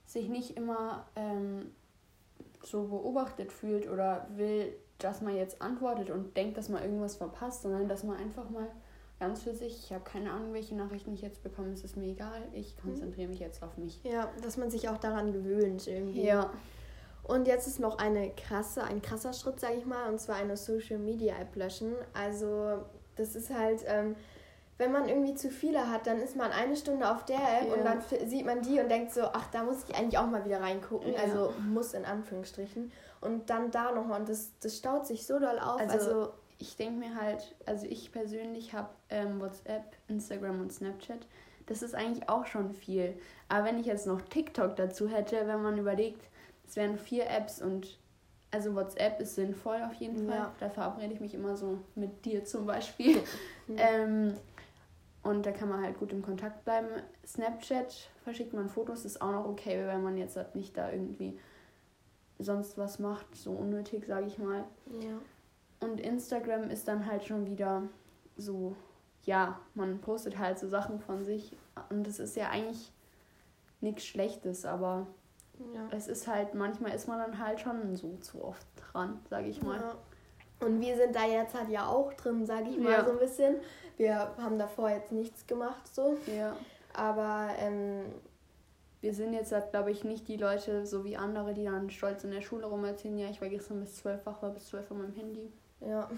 sich 0.05 0.29
nicht 0.29 0.55
immer 0.55 1.05
ähm, 1.17 1.71
so 2.65 2.83
beobachtet 2.87 3.51
fühlt 3.51 3.89
oder 3.89 4.27
will, 4.35 4.75
dass 4.97 5.21
man 5.21 5.35
jetzt 5.35 5.61
antwortet 5.61 6.09
und 6.09 6.35
denkt, 6.35 6.57
dass 6.57 6.69
man 6.69 6.81
irgendwas 6.81 7.15
verpasst, 7.15 7.63
sondern 7.63 7.87
dass 7.87 8.03
man 8.03 8.17
einfach 8.17 8.49
mal 8.49 8.67
ganz 9.19 9.43
für 9.43 9.53
sich, 9.53 9.85
ich 9.85 9.93
habe 9.93 10.03
keine 10.03 10.31
Ahnung, 10.31 10.53
welche 10.53 10.75
Nachrichten 10.75 11.13
ich 11.13 11.21
jetzt 11.21 11.41
bekomme, 11.43 11.71
es 11.71 11.83
ist 11.83 11.95
mir 11.95 12.07
egal, 12.07 12.41
ich 12.53 12.75
konzentriere 12.77 13.29
mich 13.29 13.39
jetzt 13.39 13.63
auf 13.63 13.77
mich. 13.77 14.01
Ja, 14.03 14.29
dass 14.41 14.57
man 14.57 14.69
sich 14.69 14.89
auch 14.89 14.97
daran 14.97 15.31
gewöhnt 15.31 15.87
irgendwie. 15.87 16.25
Ja. 16.25 16.51
Und 17.23 17.47
jetzt 17.47 17.67
ist 17.67 17.79
noch 17.79 17.97
eine 17.97 18.29
krasse, 18.31 18.83
ein 18.83 19.01
krasser 19.01 19.33
Schritt, 19.33 19.59
sage 19.59 19.75
ich 19.75 19.85
mal, 19.85 20.09
und 20.11 20.19
zwar 20.19 20.35
eine 20.35 20.57
Social 20.57 20.99
Media 20.99 21.35
App 21.39 21.55
löschen. 21.55 21.93
Also 22.13 22.83
das 23.15 23.35
ist 23.35 23.49
halt, 23.53 23.83
ähm, 23.87 24.15
wenn 24.77 24.91
man 24.91 25.07
irgendwie 25.07 25.35
zu 25.35 25.49
viele 25.49 25.89
hat, 25.89 26.05
dann 26.05 26.19
ist 26.19 26.35
man 26.35 26.51
eine 26.51 26.75
Stunde 26.75 27.09
auf 27.09 27.23
der 27.25 27.37
App 27.37 27.69
ja. 27.69 27.73
und 27.73 27.85
dann 27.85 28.01
sieht 28.27 28.45
man 28.45 28.61
die 28.61 28.79
und 28.79 28.89
denkt 28.89 29.13
so, 29.13 29.21
ach, 29.21 29.47
da 29.51 29.63
muss 29.63 29.85
ich 29.87 29.95
eigentlich 29.95 30.17
auch 30.17 30.27
mal 30.27 30.43
wieder 30.43 30.61
reingucken. 30.61 31.13
Ja. 31.13 31.19
Also 31.19 31.53
muss 31.59 31.93
in 31.93 32.03
Anführungsstrichen. 32.03 32.91
Und 33.21 33.49
dann 33.49 33.71
da 33.71 33.91
nochmal. 33.91 34.19
Und 34.19 34.29
das, 34.29 34.51
das 34.59 34.77
staut 34.77 35.07
sich 35.07 35.25
so 35.25 35.39
doll 35.39 35.59
auf. 35.59 35.79
Also, 35.79 35.93
also 35.93 36.33
ich 36.57 36.75
denke 36.75 36.99
mir 36.99 37.15
halt, 37.15 37.55
also 37.65 37.85
ich 37.85 38.11
persönlich 38.11 38.73
habe 38.73 38.89
ähm, 39.09 39.39
WhatsApp, 39.39 39.95
Instagram 40.09 40.61
und 40.61 40.73
Snapchat. 40.73 41.25
Das 41.67 41.81
ist 41.81 41.95
eigentlich 41.95 42.27
auch 42.29 42.45
schon 42.45 42.73
viel. 42.73 43.17
Aber 43.47 43.65
wenn 43.65 43.79
ich 43.79 43.85
jetzt 43.85 44.05
noch 44.05 44.21
TikTok 44.21 44.75
dazu 44.75 45.07
hätte, 45.07 45.47
wenn 45.47 45.61
man 45.61 45.77
überlegt, 45.77 46.29
es 46.67 46.75
wären 46.75 46.97
vier 46.97 47.29
Apps 47.29 47.61
und 47.61 47.97
also 48.51 48.75
WhatsApp 48.75 49.19
ist 49.21 49.35
sinnvoll 49.35 49.81
auf 49.83 49.93
jeden 49.95 50.27
Fall. 50.27 50.37
Ja. 50.37 50.55
Da 50.59 50.69
verabrede 50.69 51.13
ich 51.13 51.19
mich 51.19 51.33
immer 51.33 51.55
so 51.55 51.79
mit 51.95 52.25
dir 52.25 52.45
zum 52.45 52.65
Beispiel. 52.65 53.21
ähm, 53.77 54.35
und 55.25 55.43
da 55.43 55.51
kann 55.51 55.69
man 55.69 55.81
halt 55.81 55.97
gut 55.97 56.11
im 56.11 56.21
Kontakt 56.21 56.63
bleiben. 56.65 56.87
Snapchat 57.25 58.11
verschickt 58.23 58.53
man 58.53 58.69
Fotos, 58.69 59.05
ist 59.05 59.21
auch 59.23 59.31
noch 59.31 59.45
okay, 59.45 59.85
wenn 59.87 60.03
man 60.03 60.17
jetzt 60.17 60.37
halt 60.37 60.53
nicht 60.53 60.77
da 60.77 60.91
irgendwie 60.91 61.39
sonst 62.37 62.77
was 62.77 62.99
macht, 62.99 63.35
so 63.35 63.51
unnötig, 63.51 64.05
sage 64.05 64.27
ich 64.27 64.37
mal. 64.37 64.65
Ja. 64.99 65.17
Und 65.79 65.99
Instagram 65.99 66.69
ist 66.69 66.87
dann 66.87 67.07
halt 67.07 67.23
schon 67.23 67.47
wieder 67.47 67.83
so, 68.37 68.75
ja, 69.23 69.59
man 69.73 69.99
postet 69.99 70.37
halt 70.37 70.59
so 70.59 70.67
Sachen 70.67 70.99
von 70.99 71.25
sich. 71.25 71.57
Und 71.89 72.07
es 72.07 72.19
ist 72.19 72.35
ja 72.35 72.49
eigentlich 72.49 72.91
nichts 73.81 74.05
Schlechtes, 74.05 74.63
aber 74.63 75.07
ja. 75.73 75.87
es 75.89 76.07
ist 76.07 76.27
halt, 76.27 76.53
manchmal 76.53 76.93
ist 76.93 77.07
man 77.07 77.17
dann 77.17 77.39
halt 77.39 77.59
schon 77.61 77.95
so 77.95 78.17
zu 78.17 78.43
oft 78.43 78.67
dran, 78.77 79.19
sage 79.27 79.47
ich 79.47 79.63
mal. 79.63 79.79
Ja. 79.79 79.95
Und 80.65 80.81
wir 80.81 80.95
sind 80.95 81.15
da 81.15 81.25
jetzt 81.25 81.53
halt 81.53 81.69
ja 81.69 81.87
auch 81.87 82.13
drin, 82.13 82.45
sage 82.45 82.69
ich 82.69 82.77
mal 82.77 82.91
ja. 82.91 83.05
so 83.05 83.11
ein 83.11 83.19
bisschen. 83.19 83.55
Wir 83.97 84.31
haben 84.37 84.57
davor 84.57 84.89
jetzt 84.89 85.11
nichts 85.11 85.45
gemacht 85.47 85.93
so. 85.93 86.17
Ja. 86.35 86.55
Aber 86.93 87.49
ähm, 87.59 88.05
wir 89.01 89.13
sind 89.13 89.33
jetzt, 89.33 89.51
halt, 89.51 89.69
glaube 89.69 89.91
ich, 89.91 90.03
nicht 90.03 90.27
die 90.27 90.37
Leute, 90.37 90.85
so 90.85 91.03
wie 91.05 91.15
andere, 91.15 91.53
die 91.53 91.65
dann 91.65 91.91
stolz 91.91 92.23
in 92.23 92.31
der 92.31 92.41
Schule 92.41 92.65
rum 92.65 92.83
erzählen, 92.85 93.17
ja, 93.17 93.29
ich 93.29 93.39
war 93.39 93.49
gestern 93.49 93.79
bis 93.79 93.97
zwölf 93.97 94.25
wach, 94.25 94.41
war 94.41 94.49
bis 94.49 94.67
zwölf 94.67 94.89
auf 94.89 94.97
meinem 94.97 95.13
Handy. 95.13 95.51
Ja, 95.81 96.09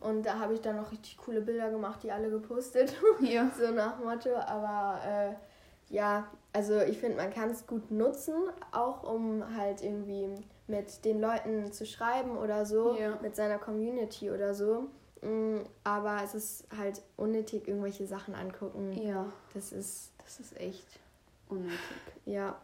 und 0.00 0.24
da 0.24 0.38
habe 0.38 0.54
ich 0.54 0.60
dann 0.60 0.76
noch 0.76 0.92
richtig 0.92 1.16
coole 1.16 1.40
Bilder 1.40 1.70
gemacht, 1.70 2.00
die 2.04 2.12
alle 2.12 2.30
gepostet. 2.30 2.94
Ja. 3.20 3.50
so 3.58 3.72
nach 3.72 3.98
Motto, 3.98 4.36
aber 4.36 5.00
äh, 5.04 5.92
ja, 5.92 6.30
also 6.52 6.80
ich 6.80 6.98
finde, 6.98 7.16
man 7.16 7.32
kann 7.32 7.50
es 7.50 7.66
gut 7.66 7.90
nutzen, 7.90 8.34
auch 8.72 9.02
um 9.02 9.44
halt 9.56 9.82
irgendwie 9.82 10.28
mit 10.66 11.04
den 11.04 11.20
Leuten 11.20 11.72
zu 11.72 11.86
schreiben 11.86 12.36
oder 12.36 12.66
so, 12.66 12.96
ja. 12.96 13.18
mit 13.22 13.36
seiner 13.36 13.58
Community 13.58 14.30
oder 14.30 14.54
so. 14.54 14.88
Mm, 15.22 15.60
aber 15.84 16.20
es 16.24 16.34
ist 16.34 16.64
halt 16.76 17.02
unnötig, 17.16 17.66
irgendwelche 17.66 18.06
Sachen 18.06 18.34
angucken. 18.34 18.92
Ja. 18.92 19.26
Das 19.54 19.72
ist. 19.72 20.12
Das 20.24 20.40
ist 20.40 20.60
echt 20.60 21.00
unnötig. 21.48 21.78
Ja. 22.26 22.56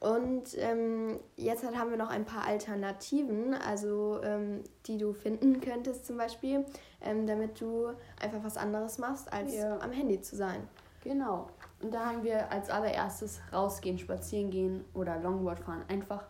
Und 0.00 0.56
ähm, 0.58 1.18
jetzt 1.36 1.64
halt 1.64 1.76
haben 1.76 1.90
wir 1.90 1.96
noch 1.96 2.10
ein 2.10 2.24
paar 2.24 2.44
Alternativen, 2.46 3.54
also 3.54 4.20
ähm, 4.22 4.62
die 4.86 4.96
du 4.96 5.12
finden 5.12 5.60
könntest 5.60 6.06
zum 6.06 6.16
Beispiel, 6.16 6.64
ähm, 7.00 7.26
damit 7.26 7.60
du 7.60 7.88
einfach 8.20 8.44
was 8.44 8.56
anderes 8.56 8.98
machst, 8.98 9.32
als 9.32 9.54
ja. 9.54 9.78
am 9.80 9.90
Handy 9.90 10.20
zu 10.20 10.36
sein. 10.36 10.68
Genau. 11.02 11.48
Und 11.80 11.92
da 11.92 12.06
haben 12.06 12.24
wir 12.24 12.50
als 12.50 12.70
allererstes 12.70 13.40
rausgehen, 13.52 13.98
spazieren 13.98 14.50
gehen 14.50 14.84
oder 14.94 15.18
Longboard 15.18 15.60
fahren. 15.60 15.84
Einfach 15.88 16.24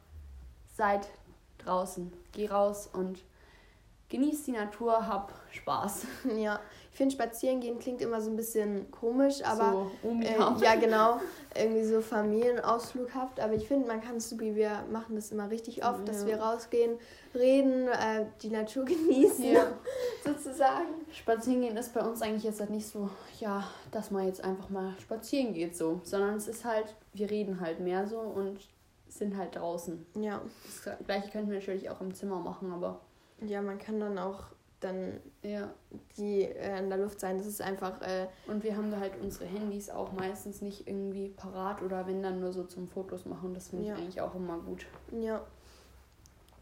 seid 0.76 1.08
draußen. 1.58 2.12
Geh 2.32 2.48
raus 2.48 2.88
und 2.92 3.24
genieß 4.08 4.44
die 4.44 4.52
Natur, 4.52 5.06
hab 5.06 5.32
Spaß. 5.50 6.06
Ja, 6.36 6.60
finde 6.98 7.14
spazieren 7.14 7.60
gehen 7.60 7.78
klingt 7.78 8.02
immer 8.02 8.20
so 8.20 8.28
ein 8.28 8.36
bisschen 8.36 8.90
komisch, 8.90 9.42
aber 9.44 9.86
so, 10.02 10.10
äh, 10.20 10.36
ja 10.62 10.74
genau, 10.74 11.20
irgendwie 11.54 11.84
so 11.84 12.00
Familienausflughaft, 12.00 13.40
aber 13.40 13.54
ich 13.54 13.66
finde, 13.66 13.86
man 13.86 14.02
kann 14.02 14.16
es 14.16 14.28
so 14.28 14.38
wie 14.40 14.54
wir 14.54 14.84
machen 14.90 15.14
das 15.14 15.30
immer 15.30 15.48
richtig 15.48 15.84
oft, 15.84 16.00
ja. 16.00 16.04
dass 16.04 16.26
wir 16.26 16.40
rausgehen, 16.40 16.98
reden, 17.34 17.88
äh, 17.88 18.26
die 18.42 18.50
Natur 18.50 18.84
genießen, 18.84 19.44
ja. 19.44 19.68
sozusagen. 20.24 20.88
Spazieren 21.12 21.62
gehen 21.62 21.76
ist 21.76 21.94
bei 21.94 22.00
uns 22.00 22.20
eigentlich 22.20 22.44
jetzt 22.44 22.60
halt 22.60 22.70
nicht 22.70 22.86
so, 22.86 23.08
ja, 23.38 23.66
dass 23.92 24.10
man 24.10 24.26
jetzt 24.26 24.42
einfach 24.42 24.68
mal 24.68 24.94
spazieren 25.00 25.54
geht 25.54 25.76
so, 25.76 26.00
sondern 26.02 26.34
es 26.36 26.48
ist 26.48 26.64
halt, 26.64 26.96
wir 27.14 27.30
reden 27.30 27.60
halt 27.60 27.80
mehr 27.80 28.06
so 28.06 28.18
und 28.18 28.58
sind 29.08 29.36
halt 29.36 29.54
draußen. 29.54 30.04
Ja. 30.20 30.42
Das 30.64 30.96
gleiche 31.06 31.30
könnten 31.30 31.50
wir 31.50 31.58
natürlich 31.60 31.88
auch 31.88 32.00
im 32.00 32.12
Zimmer 32.12 32.40
machen, 32.40 32.72
aber 32.72 33.00
ja, 33.40 33.62
man 33.62 33.78
kann 33.78 34.00
dann 34.00 34.18
auch 34.18 34.40
dann 34.80 35.20
ja. 35.42 35.70
die 36.16 36.42
äh, 36.42 36.78
in 36.78 36.88
der 36.88 36.98
Luft 36.98 37.20
sein. 37.20 37.38
Das 37.38 37.46
ist 37.46 37.60
einfach. 37.60 38.00
Äh, 38.02 38.28
und 38.46 38.62
wir 38.62 38.76
haben 38.76 38.90
da 38.90 39.00
halt 39.00 39.12
unsere 39.20 39.46
Handys 39.46 39.90
auch 39.90 40.12
meistens 40.12 40.62
nicht 40.62 40.86
irgendwie 40.86 41.28
parat 41.28 41.82
oder 41.82 42.06
wenn 42.06 42.22
dann 42.22 42.40
nur 42.40 42.52
so 42.52 42.64
zum 42.64 42.88
Fotos 42.88 43.24
machen. 43.24 43.54
Das 43.54 43.68
finde 43.68 43.86
ich 43.86 43.92
eigentlich 43.92 44.20
auch 44.20 44.34
immer 44.34 44.58
gut. 44.58 44.86
Ja. 45.12 45.42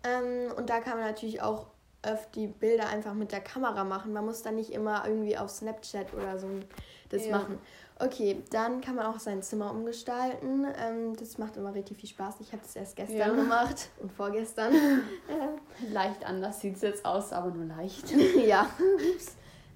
Ähm, 0.05 0.53
und 0.57 0.71
da 0.71 0.81
kann 0.81 0.99
man 0.99 1.07
natürlich 1.07 1.43
auch 1.43 1.67
öfter 2.03 2.29
die 2.35 2.47
Bilder 2.47 2.89
einfach 2.89 3.15
mit 3.15 3.33
der 3.33 3.41
Kamera 3.41 3.85
machen. 3.85 4.13
Man 4.13 4.25
muss 4.25 4.43
dann 4.43 4.57
nicht 4.57 4.71
immer 4.71 5.07
irgendwie 5.07 5.37
auf 5.37 5.51
Snapchat 5.51 6.15
oder 6.15 6.39
so 6.39 6.49
das 7.09 7.27
ja. 7.27 7.39
machen. 7.39 7.59
Okay, 7.99 8.43
dann 8.51 8.83
kann 8.83 8.95
man 8.95 9.07
auch 9.07 9.19
sein 9.19 9.43
Zimmer 9.43 9.71
umgestalten. 9.71 10.67
Ähm, 10.79 11.17
das 11.17 11.39
macht 11.39 11.57
immer 11.57 11.75
richtig 11.75 11.97
viel 11.97 12.09
Spaß. 12.09 12.37
Ich 12.41 12.53
habe 12.53 12.63
das 12.63 12.77
erst 12.77 12.97
gestern 12.97 13.17
ja. 13.17 13.29
gemacht 13.29 13.89
und 14.01 14.13
vorgestern. 14.13 14.75
leicht 15.91 16.25
anders 16.27 16.61
sieht 16.61 16.77
es 16.77 16.83
jetzt 16.83 17.07
aus, 17.07 17.33
aber 17.33 17.51
nur 17.51 17.65
leicht. 17.65 18.11
ja. 18.47 18.69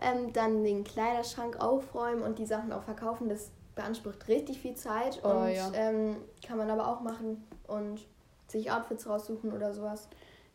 Ähm, 0.00 0.32
dann 0.32 0.64
den 0.64 0.84
Kleiderschrank 0.84 1.60
aufräumen 1.60 2.22
und 2.22 2.38
die 2.38 2.46
Sachen 2.46 2.72
auch 2.72 2.82
verkaufen. 2.82 3.28
Das 3.30 3.50
beansprucht 3.74 4.28
richtig 4.28 4.60
viel 4.60 4.74
Zeit 4.74 5.20
oh, 5.22 5.28
und 5.28 5.54
ja. 5.54 5.70
ähm, 5.74 6.16
kann 6.46 6.58
man 6.58 6.70
aber 6.70 6.88
auch 6.88 7.00
machen 7.00 7.42
und 7.66 8.00
sich 8.48 8.70
Outfits 8.70 9.08
raussuchen 9.08 9.52
oder 9.52 9.72
sowas. 9.72 10.08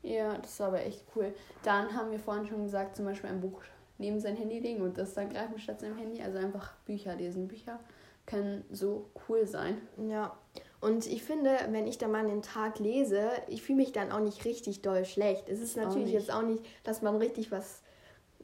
Ja, 0.06 0.38
das 0.38 0.52
ist 0.52 0.62
aber 0.62 0.86
echt 0.86 1.04
cool. 1.16 1.34
Dann 1.64 1.94
haben 1.96 2.12
wir 2.12 2.20
vorhin 2.20 2.46
schon 2.46 2.64
gesagt, 2.64 2.96
zum 2.96 3.06
Beispiel 3.06 3.30
ein 3.30 3.42
Buch 3.42 3.62
neben 3.98 4.20
sein 4.20 4.36
Handy 4.36 4.60
legen 4.60 4.82
und 4.82 4.98
das 4.98 5.14
dann 5.14 5.30
greifen 5.30 5.58
statt 5.58 5.80
seinem 5.80 5.98
Handy. 5.98 6.22
Also 6.22 6.38
einfach 6.38 6.74
Bücher 6.86 7.16
lesen. 7.16 7.48
Bücher 7.48 7.80
können 8.28 8.64
so 8.72 9.10
cool 9.28 9.48
sein. 9.48 9.82
Ja. 10.10 10.38
Und 10.80 11.08
ich 11.08 11.24
finde, 11.24 11.58
wenn 11.70 11.88
ich 11.88 11.98
da 11.98 12.08
mal 12.08 12.20
einen 12.20 12.44
Tag 12.44 12.78
lese, 12.78 13.32
ich 13.48 13.64
fühle 13.64 13.78
mich 13.78 13.92
dann 13.92 14.12
auch 14.12 14.20
nicht 14.20 14.46
richtig 14.46 14.84
doll 14.84 15.06
schlecht. 15.06 15.50
Es 15.50 15.60
ist 15.60 15.76
natürlich 15.76 16.10
auch 16.10 16.20
jetzt 16.20 16.32
auch 16.32 16.44
nicht, 16.44 16.64
dass 16.84 17.02
man 17.02 17.16
richtig 17.16 17.52
was 17.52 17.82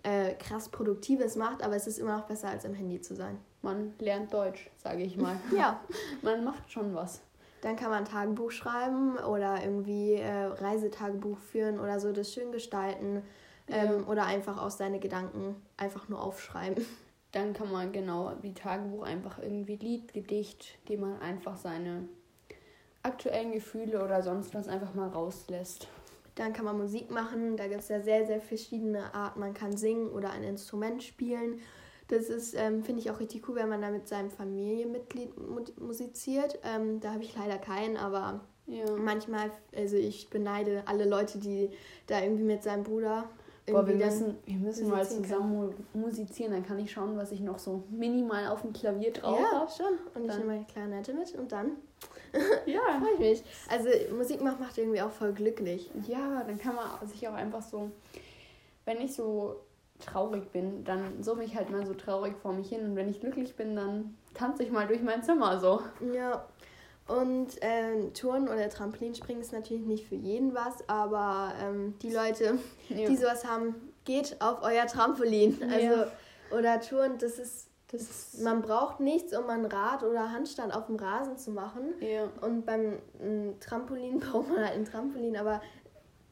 äh, 0.02 0.34
krass 0.34 0.70
Produktives 0.70 1.36
macht, 1.36 1.64
aber 1.64 1.76
es 1.76 1.86
ist 1.86 2.00
immer 2.00 2.18
noch 2.18 2.26
besser, 2.26 2.50
als 2.50 2.66
im 2.66 2.74
Handy 2.74 3.02
zu 3.02 3.16
sein. 3.16 3.38
Man 3.62 3.94
lernt 4.00 4.34
Deutsch, 4.34 4.72
sage 4.78 5.04
ich 5.04 5.18
mal. 5.18 5.36
ja. 5.56 5.80
man 6.24 6.44
macht 6.44 6.72
schon 6.72 6.96
was. 6.96 7.22
Dann 7.62 7.76
kann 7.76 7.92
man 7.92 8.06
Tagebuch 8.06 8.52
schreiben 8.52 9.18
oder 9.18 9.64
irgendwie 9.64 10.16
äh, 10.16 10.46
Reisetagebuch 10.46 11.38
führen 11.38 11.80
oder 11.80 12.00
so 12.00 12.12
das 12.12 12.34
schön 12.34 12.52
gestalten. 12.52 13.22
Ähm, 13.68 14.06
Oder 14.08 14.26
einfach 14.26 14.62
aus 14.62 14.78
seine 14.78 15.00
Gedanken 15.00 15.56
einfach 15.78 16.10
nur 16.10 16.22
aufschreiben. 16.22 16.86
Dann 17.32 17.54
kann 17.54 17.72
man 17.72 17.94
genau 17.94 18.34
wie 18.42 18.54
Tagebuch 18.54 19.04
einfach 19.04 19.40
irgendwie 19.40 19.78
Lied, 19.78 20.14
Gedicht, 20.14 20.78
dem 20.90 21.02
man 21.02 21.22
einfach 21.22 21.56
seine 21.56 22.10
aktuellen 23.04 23.54
Gefühle 23.54 24.04
oder 24.04 24.22
sonst 24.22 24.54
was 24.54 24.68
einfach 24.68 24.94
mal 24.94 25.08
rauslässt. 25.08 25.88
Dann 26.36 26.52
kann 26.52 26.66
man 26.66 26.78
Musik 26.78 27.10
machen. 27.10 27.56
Da 27.56 27.68
gibt 27.68 27.82
es 27.82 27.88
ja 27.88 28.02
sehr, 28.02 28.26
sehr 28.26 28.42
verschiedene 28.42 29.14
Arten. 29.14 29.40
Man 29.40 29.54
kann 29.54 29.78
singen 29.78 30.10
oder 30.10 30.32
ein 30.32 30.44
Instrument 30.44 31.02
spielen. 31.02 31.62
Das 32.12 32.30
ist, 32.30 32.54
ähm, 32.56 32.84
finde 32.84 33.02
ich 33.02 33.10
auch 33.10 33.20
richtig 33.22 33.48
cool, 33.48 33.56
wenn 33.56 33.70
man 33.70 33.82
da 33.82 33.90
mit 33.90 34.08
seinem 34.08 34.30
Familienmitglied 34.30 35.32
musiziert. 35.80 36.60
Ähm, 36.64 37.00
da 37.00 37.14
habe 37.14 37.24
ich 37.24 37.36
leider 37.36 37.58
keinen, 37.58 37.96
aber 37.96 38.42
ja. 38.68 38.86
manchmal, 38.98 39.50
also 39.74 39.96
ich 39.96 40.30
beneide 40.30 40.84
alle 40.88 41.06
Leute, 41.06 41.40
die 41.40 41.70
da 42.08 42.22
irgendwie 42.22 42.44
mit 42.44 42.64
seinem 42.64 42.84
Bruder 42.84 43.30
Boah, 43.66 43.88
wir 43.88 43.96
müssen, 43.96 44.38
wir 44.46 44.58
müssen 44.58 44.90
mal 44.90 45.08
zusammen 45.08 45.74
kann. 45.94 46.02
musizieren, 46.02 46.52
dann 46.52 46.66
kann 46.66 46.80
ich 46.80 46.92
schauen, 46.92 47.16
was 47.16 47.32
ich 47.32 47.40
noch 47.40 47.60
so 47.60 47.84
minimal 47.90 48.48
auf 48.48 48.64
dem 48.64 48.74
Klavier 48.74 49.14
drauf 49.14 49.40
habe. 49.40 49.66
Ja, 49.66 49.70
schon. 49.70 49.98
Und 50.14 50.30
ich 50.30 50.36
nehme 50.36 50.48
meine 50.48 50.66
Klarinette 50.66 51.14
mit 51.14 51.34
und 51.36 51.52
dann 51.52 51.78
ja, 52.66 52.82
freue 53.00 53.14
ich 53.14 53.20
mich. 53.20 53.44
Also 53.70 53.90
Musik 54.16 54.42
macht, 54.42 54.60
macht 54.60 54.78
irgendwie 54.78 55.02
auch 55.02 55.12
voll 55.12 55.32
glücklich. 55.32 55.90
Ja, 56.08 56.44
dann 56.44 56.58
kann 56.58 56.76
man 56.76 57.08
sich 57.08 57.26
auch 57.28 57.34
einfach 57.34 57.62
so, 57.62 57.92
wenn 58.84 59.00
ich 59.00 59.14
so 59.14 59.62
traurig 60.02 60.52
bin, 60.52 60.84
dann 60.84 61.24
summe 61.24 61.44
ich 61.44 61.56
halt 61.56 61.70
mal 61.70 61.86
so 61.86 61.94
traurig 61.94 62.36
vor 62.42 62.54
mich 62.54 62.70
hin 62.70 62.84
und 62.86 62.96
wenn 62.96 63.10
ich 63.10 63.20
glücklich 63.20 63.56
bin, 63.56 63.76
dann 63.76 64.18
tanze 64.34 64.64
ich 64.64 64.72
mal 64.72 64.88
durch 64.88 65.02
mein 65.02 65.24
Zimmer 65.24 65.60
so. 65.60 65.82
Ja, 66.14 66.46
und 67.08 67.58
ähm, 67.60 68.14
Touren 68.14 68.48
oder 68.48 68.70
Trampolinspringen 68.70 69.42
ist 69.42 69.52
natürlich 69.52 69.86
nicht 69.86 70.08
für 70.08 70.16
jeden 70.16 70.56
was, 70.56 70.88
aber 70.88 71.54
ähm, 71.62 71.96
die 72.02 72.12
Leute, 72.12 72.58
ja. 72.90 73.08
die 73.08 73.18
sowas 73.18 73.46
haben, 73.46 73.76
geht 74.06 74.38
auf 74.40 74.60
euer 74.62 74.86
Trampolin. 74.88 75.62
Also, 75.64 75.86
ja. 75.86 76.08
Oder 76.58 76.80
Touren, 76.80 77.18
das 77.18 77.38
ist, 77.38 77.70
das 77.92 78.02
ist, 78.04 78.42
man 78.42 78.62
braucht 78.62 79.02
nichts, 79.02 79.36
um 79.36 79.50
ein 79.50 79.66
Rad 79.66 80.04
oder 80.04 80.32
Handstand 80.32 80.74
auf 80.74 80.86
dem 80.86 80.96
Rasen 80.96 81.38
zu 81.38 81.52
machen. 81.52 81.94
Ja. 82.00 82.30
Und 82.42 82.66
beim 82.66 83.00
Trampolin 83.60 84.20
braucht 84.22 84.48
man 84.48 84.60
halt 84.60 84.76
ein 84.76 84.86
Trampolin, 84.86 85.36
aber 85.36 85.62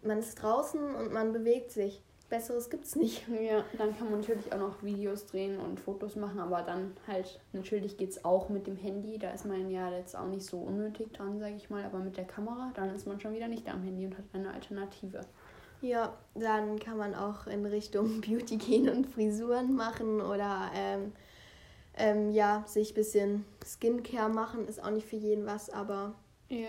man 0.01 0.19
ist 0.19 0.41
draußen 0.41 0.95
und 0.95 1.11
man 1.11 1.33
bewegt 1.33 1.71
sich. 1.71 2.01
Besseres 2.29 2.69
gibt's 2.69 2.95
nicht. 2.95 3.25
Ja, 3.39 3.63
dann 3.77 3.98
kann 3.98 4.12
man 4.12 4.21
natürlich 4.21 4.51
auch 4.53 4.59
noch 4.59 4.83
Videos 4.83 5.25
drehen 5.25 5.59
und 5.59 5.79
Fotos 5.79 6.15
machen, 6.15 6.39
aber 6.39 6.62
dann 6.62 6.93
halt, 7.07 7.39
natürlich 7.53 7.98
geht's 7.98 8.24
auch 8.24 8.50
mit 8.50 8.67
dem 8.67 8.75
Handy. 8.75 9.17
Da 9.17 9.31
ist 9.31 9.45
man 9.45 9.69
ja 9.69 9.89
jetzt 9.91 10.15
auch 10.15 10.27
nicht 10.27 10.45
so 10.45 10.59
unnötig 10.59 11.12
dran, 11.13 11.39
sage 11.39 11.55
ich 11.55 11.69
mal. 11.69 11.83
Aber 11.83 12.00
mit 12.00 12.17
der 12.17 12.25
Kamera, 12.25 12.71
dann 12.75 12.93
ist 12.93 13.07
man 13.07 13.19
schon 13.19 13.33
wieder 13.33 13.48
nicht 13.48 13.67
am 13.67 13.83
Handy 13.83 14.05
und 14.05 14.17
hat 14.17 14.25
eine 14.33 14.53
Alternative. 14.53 15.21
Ja, 15.81 16.17
dann 16.36 16.77
kann 16.79 16.98
man 16.98 17.15
auch 17.15 17.48
in 17.48 17.65
Richtung 17.65 18.21
Beauty 18.21 18.57
gehen 18.57 18.89
und 18.89 19.07
Frisuren 19.07 19.75
machen 19.75 20.21
oder 20.21 20.69
ähm, 20.75 21.13
ähm, 21.95 22.31
ja, 22.31 22.63
sich 22.67 22.91
ein 22.91 22.95
bisschen 22.95 23.45
Skincare 23.65 24.29
machen. 24.29 24.67
Ist 24.67 24.83
auch 24.83 24.91
nicht 24.91 25.07
für 25.07 25.15
jeden 25.15 25.45
was, 25.45 25.69
aber 25.69 26.13
ja 26.50 26.67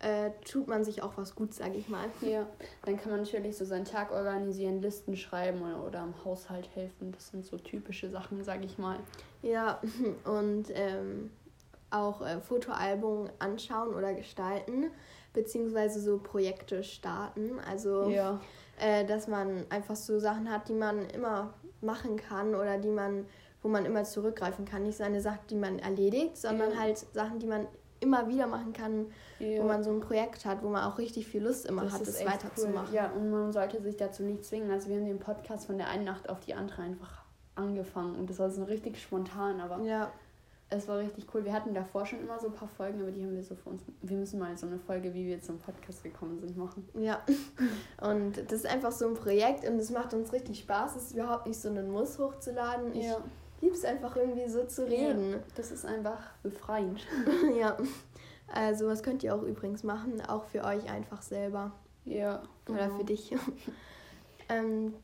äh, 0.00 0.30
tut 0.44 0.68
man 0.68 0.84
sich 0.84 1.02
auch 1.02 1.16
was 1.16 1.34
gut, 1.34 1.54
sage 1.54 1.76
ich 1.76 1.88
mal. 1.88 2.06
Ja, 2.20 2.46
dann 2.84 2.98
kann 2.98 3.10
man 3.10 3.22
natürlich 3.22 3.56
so 3.56 3.64
seinen 3.64 3.84
Tag 3.84 4.12
organisieren, 4.12 4.82
Listen 4.82 5.16
schreiben 5.16 5.62
oder, 5.62 5.84
oder 5.84 6.02
im 6.02 6.14
Haushalt 6.24 6.68
helfen. 6.74 7.12
Das 7.12 7.28
sind 7.28 7.44
so 7.46 7.56
typische 7.56 8.10
Sachen, 8.10 8.44
sage 8.44 8.66
ich 8.66 8.78
mal. 8.78 8.98
Ja, 9.42 9.80
und 10.24 10.66
ähm, 10.74 11.30
auch 11.90 12.20
äh, 12.20 12.40
Fotoalbum 12.40 13.30
anschauen 13.38 13.94
oder 13.94 14.12
gestalten, 14.12 14.90
beziehungsweise 15.32 16.00
so 16.00 16.18
Projekte 16.18 16.82
starten. 16.82 17.58
Also 17.60 18.10
ja. 18.10 18.40
äh, 18.78 19.04
dass 19.04 19.28
man 19.28 19.64
einfach 19.70 19.96
so 19.96 20.18
Sachen 20.18 20.50
hat, 20.50 20.68
die 20.68 20.74
man 20.74 21.08
immer 21.10 21.54
machen 21.80 22.16
kann 22.16 22.54
oder 22.54 22.78
die 22.78 22.90
man, 22.90 23.26
wo 23.62 23.68
man 23.68 23.86
immer 23.86 24.04
zurückgreifen 24.04 24.64
kann. 24.66 24.82
Nicht 24.82 24.98
seine 24.98 25.20
Sachen, 25.20 25.46
die 25.48 25.54
man 25.54 25.78
erledigt, 25.78 26.36
sondern 26.36 26.72
ja. 26.72 26.78
halt 26.78 26.98
Sachen, 27.14 27.38
die 27.38 27.46
man 27.46 27.66
immer 28.00 28.28
wieder 28.28 28.46
machen 28.46 28.72
kann, 28.72 29.06
ja. 29.38 29.62
wo 29.62 29.66
man 29.66 29.82
so 29.82 29.90
ein 29.90 30.00
Projekt 30.00 30.44
hat, 30.44 30.62
wo 30.62 30.68
man 30.68 30.84
auch 30.84 30.98
richtig 30.98 31.26
viel 31.26 31.42
Lust 31.42 31.66
immer 31.66 31.84
das 31.84 31.94
hat, 31.94 32.02
es 32.02 32.24
weiterzumachen. 32.24 32.88
Cool. 32.88 32.94
Ja, 32.94 33.10
und 33.10 33.30
man 33.30 33.52
sollte 33.52 33.82
sich 33.82 33.96
dazu 33.96 34.22
nicht 34.22 34.44
zwingen. 34.44 34.70
Also 34.70 34.88
wir 34.88 34.96
haben 34.96 35.06
den 35.06 35.18
Podcast 35.18 35.66
von 35.66 35.78
der 35.78 35.88
einen 35.88 36.04
Nacht 36.04 36.28
auf 36.28 36.40
die 36.40 36.54
andere 36.54 36.82
einfach 36.82 37.24
angefangen 37.54 38.16
und 38.16 38.28
das 38.28 38.38
war 38.38 38.50
so 38.50 38.64
richtig 38.64 39.00
spontan, 39.00 39.60
aber 39.60 39.82
ja. 39.82 40.12
es 40.68 40.86
war 40.88 40.98
richtig 40.98 41.26
cool. 41.32 41.44
Wir 41.44 41.54
hatten 41.54 41.72
davor 41.72 42.04
schon 42.04 42.20
immer 42.20 42.38
so 42.38 42.48
ein 42.48 42.52
paar 42.52 42.68
Folgen, 42.68 43.00
aber 43.00 43.10
die 43.10 43.22
haben 43.22 43.34
wir 43.34 43.42
so 43.42 43.54
für 43.54 43.70
uns. 43.70 43.82
Wir 44.02 44.18
müssen 44.18 44.38
mal 44.38 44.56
so 44.58 44.66
eine 44.66 44.78
Folge, 44.78 45.14
wie 45.14 45.26
wir 45.26 45.40
zum 45.40 45.58
Podcast 45.58 46.02
gekommen 46.02 46.38
sind, 46.38 46.56
machen. 46.58 46.86
Ja, 46.94 47.22
und 48.02 48.36
das 48.36 48.52
ist 48.52 48.66
einfach 48.66 48.92
so 48.92 49.08
ein 49.08 49.14
Projekt 49.14 49.66
und 49.66 49.78
es 49.78 49.90
macht 49.90 50.12
uns 50.12 50.34
richtig 50.34 50.58
Spaß. 50.58 50.96
Es 50.96 51.04
ist 51.04 51.14
überhaupt 51.14 51.46
nicht 51.46 51.58
so 51.58 51.70
ein 51.70 51.90
Muss 51.90 52.18
hochzuladen. 52.18 52.94
Ich 52.94 53.06
ja 53.06 53.22
liebe 53.60 53.74
es 53.74 53.84
einfach 53.84 54.16
irgendwie 54.16 54.48
so 54.48 54.64
zu 54.64 54.86
reden. 54.86 55.32
Ja, 55.32 55.38
das 55.54 55.70
ist 55.70 55.84
einfach 55.84 56.20
befreiend. 56.42 57.06
ja. 57.58 57.76
Also 58.48 58.86
was 58.86 59.02
könnt 59.02 59.22
ihr 59.22 59.34
auch 59.34 59.42
übrigens 59.42 59.82
machen, 59.82 60.20
auch 60.26 60.44
für 60.44 60.64
euch 60.64 60.88
einfach 60.90 61.22
selber. 61.22 61.72
Ja. 62.04 62.42
Genau. 62.64 62.78
Oder 62.78 62.90
für 62.90 63.04
dich. 63.04 63.34
ähm, 64.48 64.94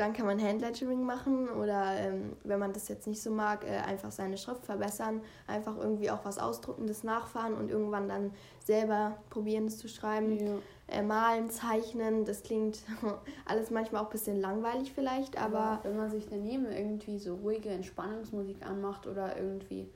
dann 0.00 0.14
kann 0.14 0.24
man 0.24 0.40
Handlettering 0.40 1.02
machen 1.02 1.50
oder 1.50 1.92
ähm, 1.98 2.36
wenn 2.44 2.58
man 2.58 2.72
das 2.72 2.88
jetzt 2.88 3.06
nicht 3.06 3.20
so 3.20 3.30
mag, 3.30 3.66
äh, 3.66 3.76
einfach 3.76 4.10
seine 4.10 4.38
Schrift 4.38 4.64
verbessern, 4.64 5.20
einfach 5.46 5.76
irgendwie 5.76 6.10
auch 6.10 6.24
was 6.24 6.38
Ausdruckendes 6.38 7.04
nachfahren 7.04 7.54
und 7.54 7.70
irgendwann 7.70 8.08
dann 8.08 8.32
selber 8.64 9.18
probieren, 9.28 9.66
es 9.66 9.76
zu 9.76 9.88
schreiben. 9.88 10.38
Ja. 10.38 10.54
Äh, 10.90 11.02
malen, 11.02 11.50
zeichnen, 11.50 12.24
das 12.24 12.42
klingt 12.42 12.80
alles 13.46 13.70
manchmal 13.70 14.02
auch 14.02 14.06
ein 14.06 14.12
bisschen 14.12 14.40
langweilig 14.40 14.92
vielleicht, 14.92 15.40
aber... 15.40 15.58
Ja, 15.58 15.80
wenn 15.84 15.96
man 15.96 16.10
sich 16.10 16.26
daneben 16.28 16.66
irgendwie 16.70 17.18
so 17.18 17.36
ruhige 17.36 17.68
Entspannungsmusik 17.70 18.66
anmacht 18.66 19.06
oder 19.06 19.36
irgendwie 19.36 19.88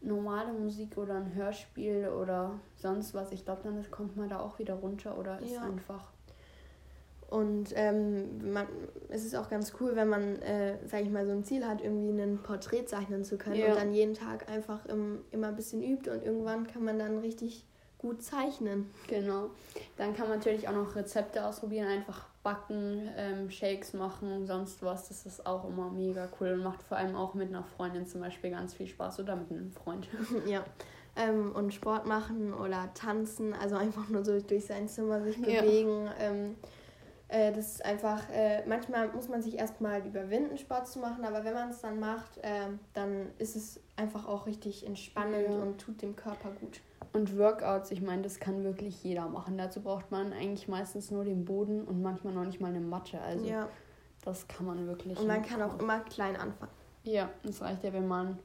normale 0.00 0.52
Musik 0.52 0.96
oder 0.98 1.14
ein 1.14 1.34
Hörspiel 1.34 2.08
oder 2.08 2.60
sonst 2.76 3.14
was, 3.14 3.32
ich 3.32 3.44
glaube, 3.44 3.62
dann 3.64 3.90
kommt 3.90 4.16
man 4.16 4.28
da 4.28 4.40
auch 4.40 4.58
wieder 4.58 4.74
runter 4.74 5.18
oder 5.18 5.40
ist 5.40 5.54
ja. 5.54 5.62
einfach 5.62 6.12
und 7.28 7.72
ähm, 7.74 8.52
man, 8.52 8.66
es 9.08 9.24
ist 9.24 9.34
auch 9.34 9.50
ganz 9.50 9.72
cool, 9.80 9.96
wenn 9.96 10.08
man, 10.08 10.40
äh, 10.42 10.76
sag 10.86 11.02
ich 11.02 11.10
mal, 11.10 11.26
so 11.26 11.32
ein 11.32 11.42
Ziel 11.42 11.66
hat, 11.66 11.82
irgendwie 11.82 12.20
ein 12.22 12.38
Porträt 12.42 12.86
zeichnen 12.86 13.24
zu 13.24 13.36
können 13.36 13.56
ja. 13.56 13.68
und 13.68 13.76
dann 13.76 13.92
jeden 13.92 14.14
Tag 14.14 14.48
einfach 14.48 14.86
im, 14.86 15.24
immer 15.32 15.48
ein 15.48 15.56
bisschen 15.56 15.82
übt 15.82 16.08
und 16.08 16.24
irgendwann 16.24 16.66
kann 16.66 16.84
man 16.84 16.98
dann 16.98 17.18
richtig 17.18 17.64
gut 17.98 18.22
zeichnen. 18.22 18.90
Genau. 19.08 19.50
Dann 19.96 20.14
kann 20.14 20.28
man 20.28 20.38
natürlich 20.38 20.68
auch 20.68 20.74
noch 20.74 20.94
Rezepte 20.94 21.44
ausprobieren, 21.44 21.88
einfach 21.88 22.26
backen, 22.42 23.10
ähm, 23.16 23.50
Shakes 23.50 23.92
machen, 23.92 24.46
sonst 24.46 24.82
was. 24.82 25.08
Das 25.08 25.26
ist 25.26 25.46
auch 25.46 25.68
immer 25.68 25.90
mega 25.90 26.28
cool 26.40 26.52
und 26.52 26.62
macht 26.62 26.82
vor 26.82 26.96
allem 26.96 27.16
auch 27.16 27.34
mit 27.34 27.48
einer 27.48 27.64
Freundin 27.64 28.06
zum 28.06 28.20
Beispiel 28.20 28.50
ganz 28.50 28.74
viel 28.74 28.86
Spaß 28.86 29.20
oder 29.20 29.34
mit 29.34 29.50
einem 29.50 29.72
Freund. 29.72 30.08
ja. 30.46 30.64
Ähm, 31.16 31.52
und 31.54 31.72
Sport 31.72 32.06
machen 32.06 32.52
oder 32.52 32.90
tanzen, 32.94 33.54
also 33.54 33.74
einfach 33.76 34.08
nur 34.10 34.24
so 34.24 34.38
durch 34.38 34.66
sein 34.66 34.86
Zimmer 34.86 35.22
sich 35.22 35.40
bewegen. 35.40 36.04
Ja. 36.04 36.14
Ähm, 36.20 36.56
äh, 37.28 37.52
das 37.52 37.72
ist 37.72 37.84
einfach, 37.84 38.28
äh, 38.30 38.64
manchmal 38.66 39.08
muss 39.08 39.28
man 39.28 39.42
sich 39.42 39.58
erstmal 39.58 40.06
überwinden, 40.06 40.56
Sport 40.58 40.86
zu 40.86 41.00
machen, 41.00 41.24
aber 41.24 41.44
wenn 41.44 41.54
man 41.54 41.70
es 41.70 41.80
dann 41.80 41.98
macht, 41.98 42.38
äh, 42.38 42.68
dann 42.94 43.28
ist 43.38 43.56
es 43.56 43.80
einfach 43.96 44.28
auch 44.28 44.46
richtig 44.46 44.86
entspannend 44.86 45.48
ja. 45.50 45.56
und 45.56 45.78
tut 45.78 46.02
dem 46.02 46.14
Körper 46.14 46.50
gut. 46.50 46.80
Und 47.12 47.36
Workouts, 47.36 47.90
ich 47.90 48.02
meine, 48.02 48.22
das 48.22 48.38
kann 48.38 48.62
wirklich 48.62 49.02
jeder 49.02 49.28
machen. 49.28 49.58
Dazu 49.58 49.80
braucht 49.80 50.10
man 50.10 50.32
eigentlich 50.32 50.68
meistens 50.68 51.10
nur 51.10 51.24
den 51.24 51.44
Boden 51.44 51.82
und 51.84 52.02
manchmal 52.02 52.34
noch 52.34 52.44
nicht 52.44 52.60
mal 52.60 52.68
eine 52.68 52.80
Matte. 52.80 53.20
Also 53.20 53.46
ja. 53.46 53.68
das 54.22 54.46
kann 54.46 54.66
man 54.66 54.86
wirklich. 54.86 55.18
Und 55.18 55.26
man 55.26 55.42
kann 55.42 55.62
auch 55.62 55.78
immer 55.80 56.00
klein 56.00 56.36
anfangen. 56.36 56.72
Ja, 57.04 57.30
es 57.48 57.62
reicht 57.62 57.84
ja, 57.84 57.92
wenn 57.92 58.06
man 58.06 58.38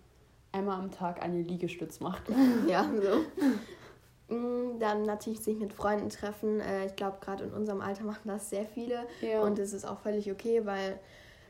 einmal 0.51 0.79
am 0.79 0.89
Tag 0.89 1.21
eine 1.21 1.41
Liegestütz 1.41 1.99
macht. 1.99 2.23
ja, 2.67 2.83
so. 2.83 3.21
Dann 4.79 5.03
natürlich 5.03 5.41
sich 5.41 5.57
mit 5.57 5.73
Freunden 5.73 6.09
treffen. 6.09 6.59
Äh, 6.59 6.85
ich 6.85 6.95
glaube, 6.95 7.17
gerade 7.21 7.43
in 7.43 7.51
unserem 7.51 7.81
Alter 7.81 8.03
machen 8.05 8.27
das 8.27 8.49
sehr 8.49 8.65
viele. 8.65 9.05
Ja. 9.21 9.41
Und 9.41 9.59
es 9.59 9.73
ist 9.73 9.85
auch 9.85 9.99
völlig 9.99 10.31
okay, 10.31 10.65
weil 10.65 10.99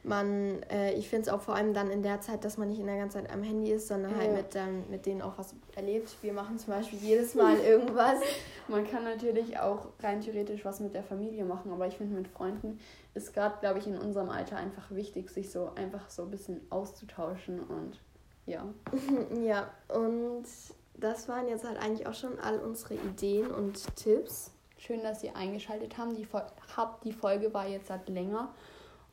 man, 0.04 0.64
äh, 0.64 0.94
ich 0.94 1.10
finde 1.10 1.28
es 1.28 1.30
auch 1.30 1.42
vor 1.42 1.56
allem 1.56 1.74
dann 1.74 1.92
in 1.92 2.02
der 2.02 2.22
Zeit, 2.22 2.44
dass 2.44 2.58
man 2.58 2.70
nicht 2.70 2.80
in 2.80 2.88
der 2.88 2.98
ganzen 2.98 3.22
Zeit 3.22 3.32
am 3.32 3.44
Handy 3.44 3.72
ist, 3.72 3.88
sondern 3.88 4.16
halt 4.16 4.30
ja. 4.30 4.34
halt 4.34 4.46
mit, 4.46 4.56
dann, 4.56 4.90
mit 4.90 5.06
denen 5.06 5.22
auch 5.22 5.38
was 5.38 5.54
erlebt. 5.76 6.16
Wir 6.22 6.34
machen 6.34 6.58
zum 6.58 6.74
Beispiel 6.74 7.00
jedes 7.00 7.36
Mal 7.36 7.58
irgendwas. 7.66 8.20
man 8.68 8.90
kann 8.90 9.04
natürlich 9.04 9.60
auch 9.60 9.88
rein 10.02 10.22
theoretisch 10.22 10.66
was 10.66 10.80
mit 10.80 10.96
der 10.96 11.04
Familie 11.04 11.46
machen, 11.46 11.72
aber 11.72 11.88
ich 11.88 11.98
finde, 11.98 12.16
mit 12.16 12.28
Freunden 12.28 12.80
ist 13.14 13.34
gerade, 13.34 13.56
glaube 13.60 13.80
ich, 13.80 13.88
in 13.88 13.98
unserem 13.98 14.30
Alter 14.30 14.58
einfach 14.58 14.90
wichtig, 14.90 15.30
sich 15.30 15.52
so 15.52 15.72
einfach 15.76 16.10
so 16.10 16.24
ein 16.24 16.32
bisschen 16.32 16.62
auszutauschen 16.70 17.60
und 17.60 18.00
ja. 18.48 18.66
ja, 19.44 19.70
und 19.88 20.46
das 20.96 21.28
waren 21.28 21.48
jetzt 21.48 21.66
halt 21.66 21.78
eigentlich 21.78 22.08
auch 22.08 22.14
schon 22.14 22.40
all 22.40 22.60
unsere 22.60 22.96
Ideen 22.96 23.52
und 23.52 23.96
Tipps. 23.96 24.52
Schön, 24.78 25.04
dass 25.04 25.24
ihr 25.24 25.36
eingeschaltet 25.36 25.98
haben. 25.98 26.16
Die, 26.16 26.28
habt. 26.76 27.04
die 27.06 27.14
Folge 27.14 27.54
war 27.54 27.68
jetzt 27.68 27.90
halt 27.90 28.10
länger 28.10 28.54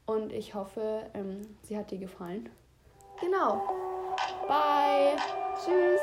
und 0.06 0.32
ich 0.32 0.54
hoffe, 0.54 1.02
ähm, 1.14 1.42
sie 1.62 1.76
hat 1.76 1.90
dir 1.90 1.98
gefallen. 1.98 2.48
Genau. 3.20 3.62
Bye. 4.46 5.16
Tschüss. 5.56 6.00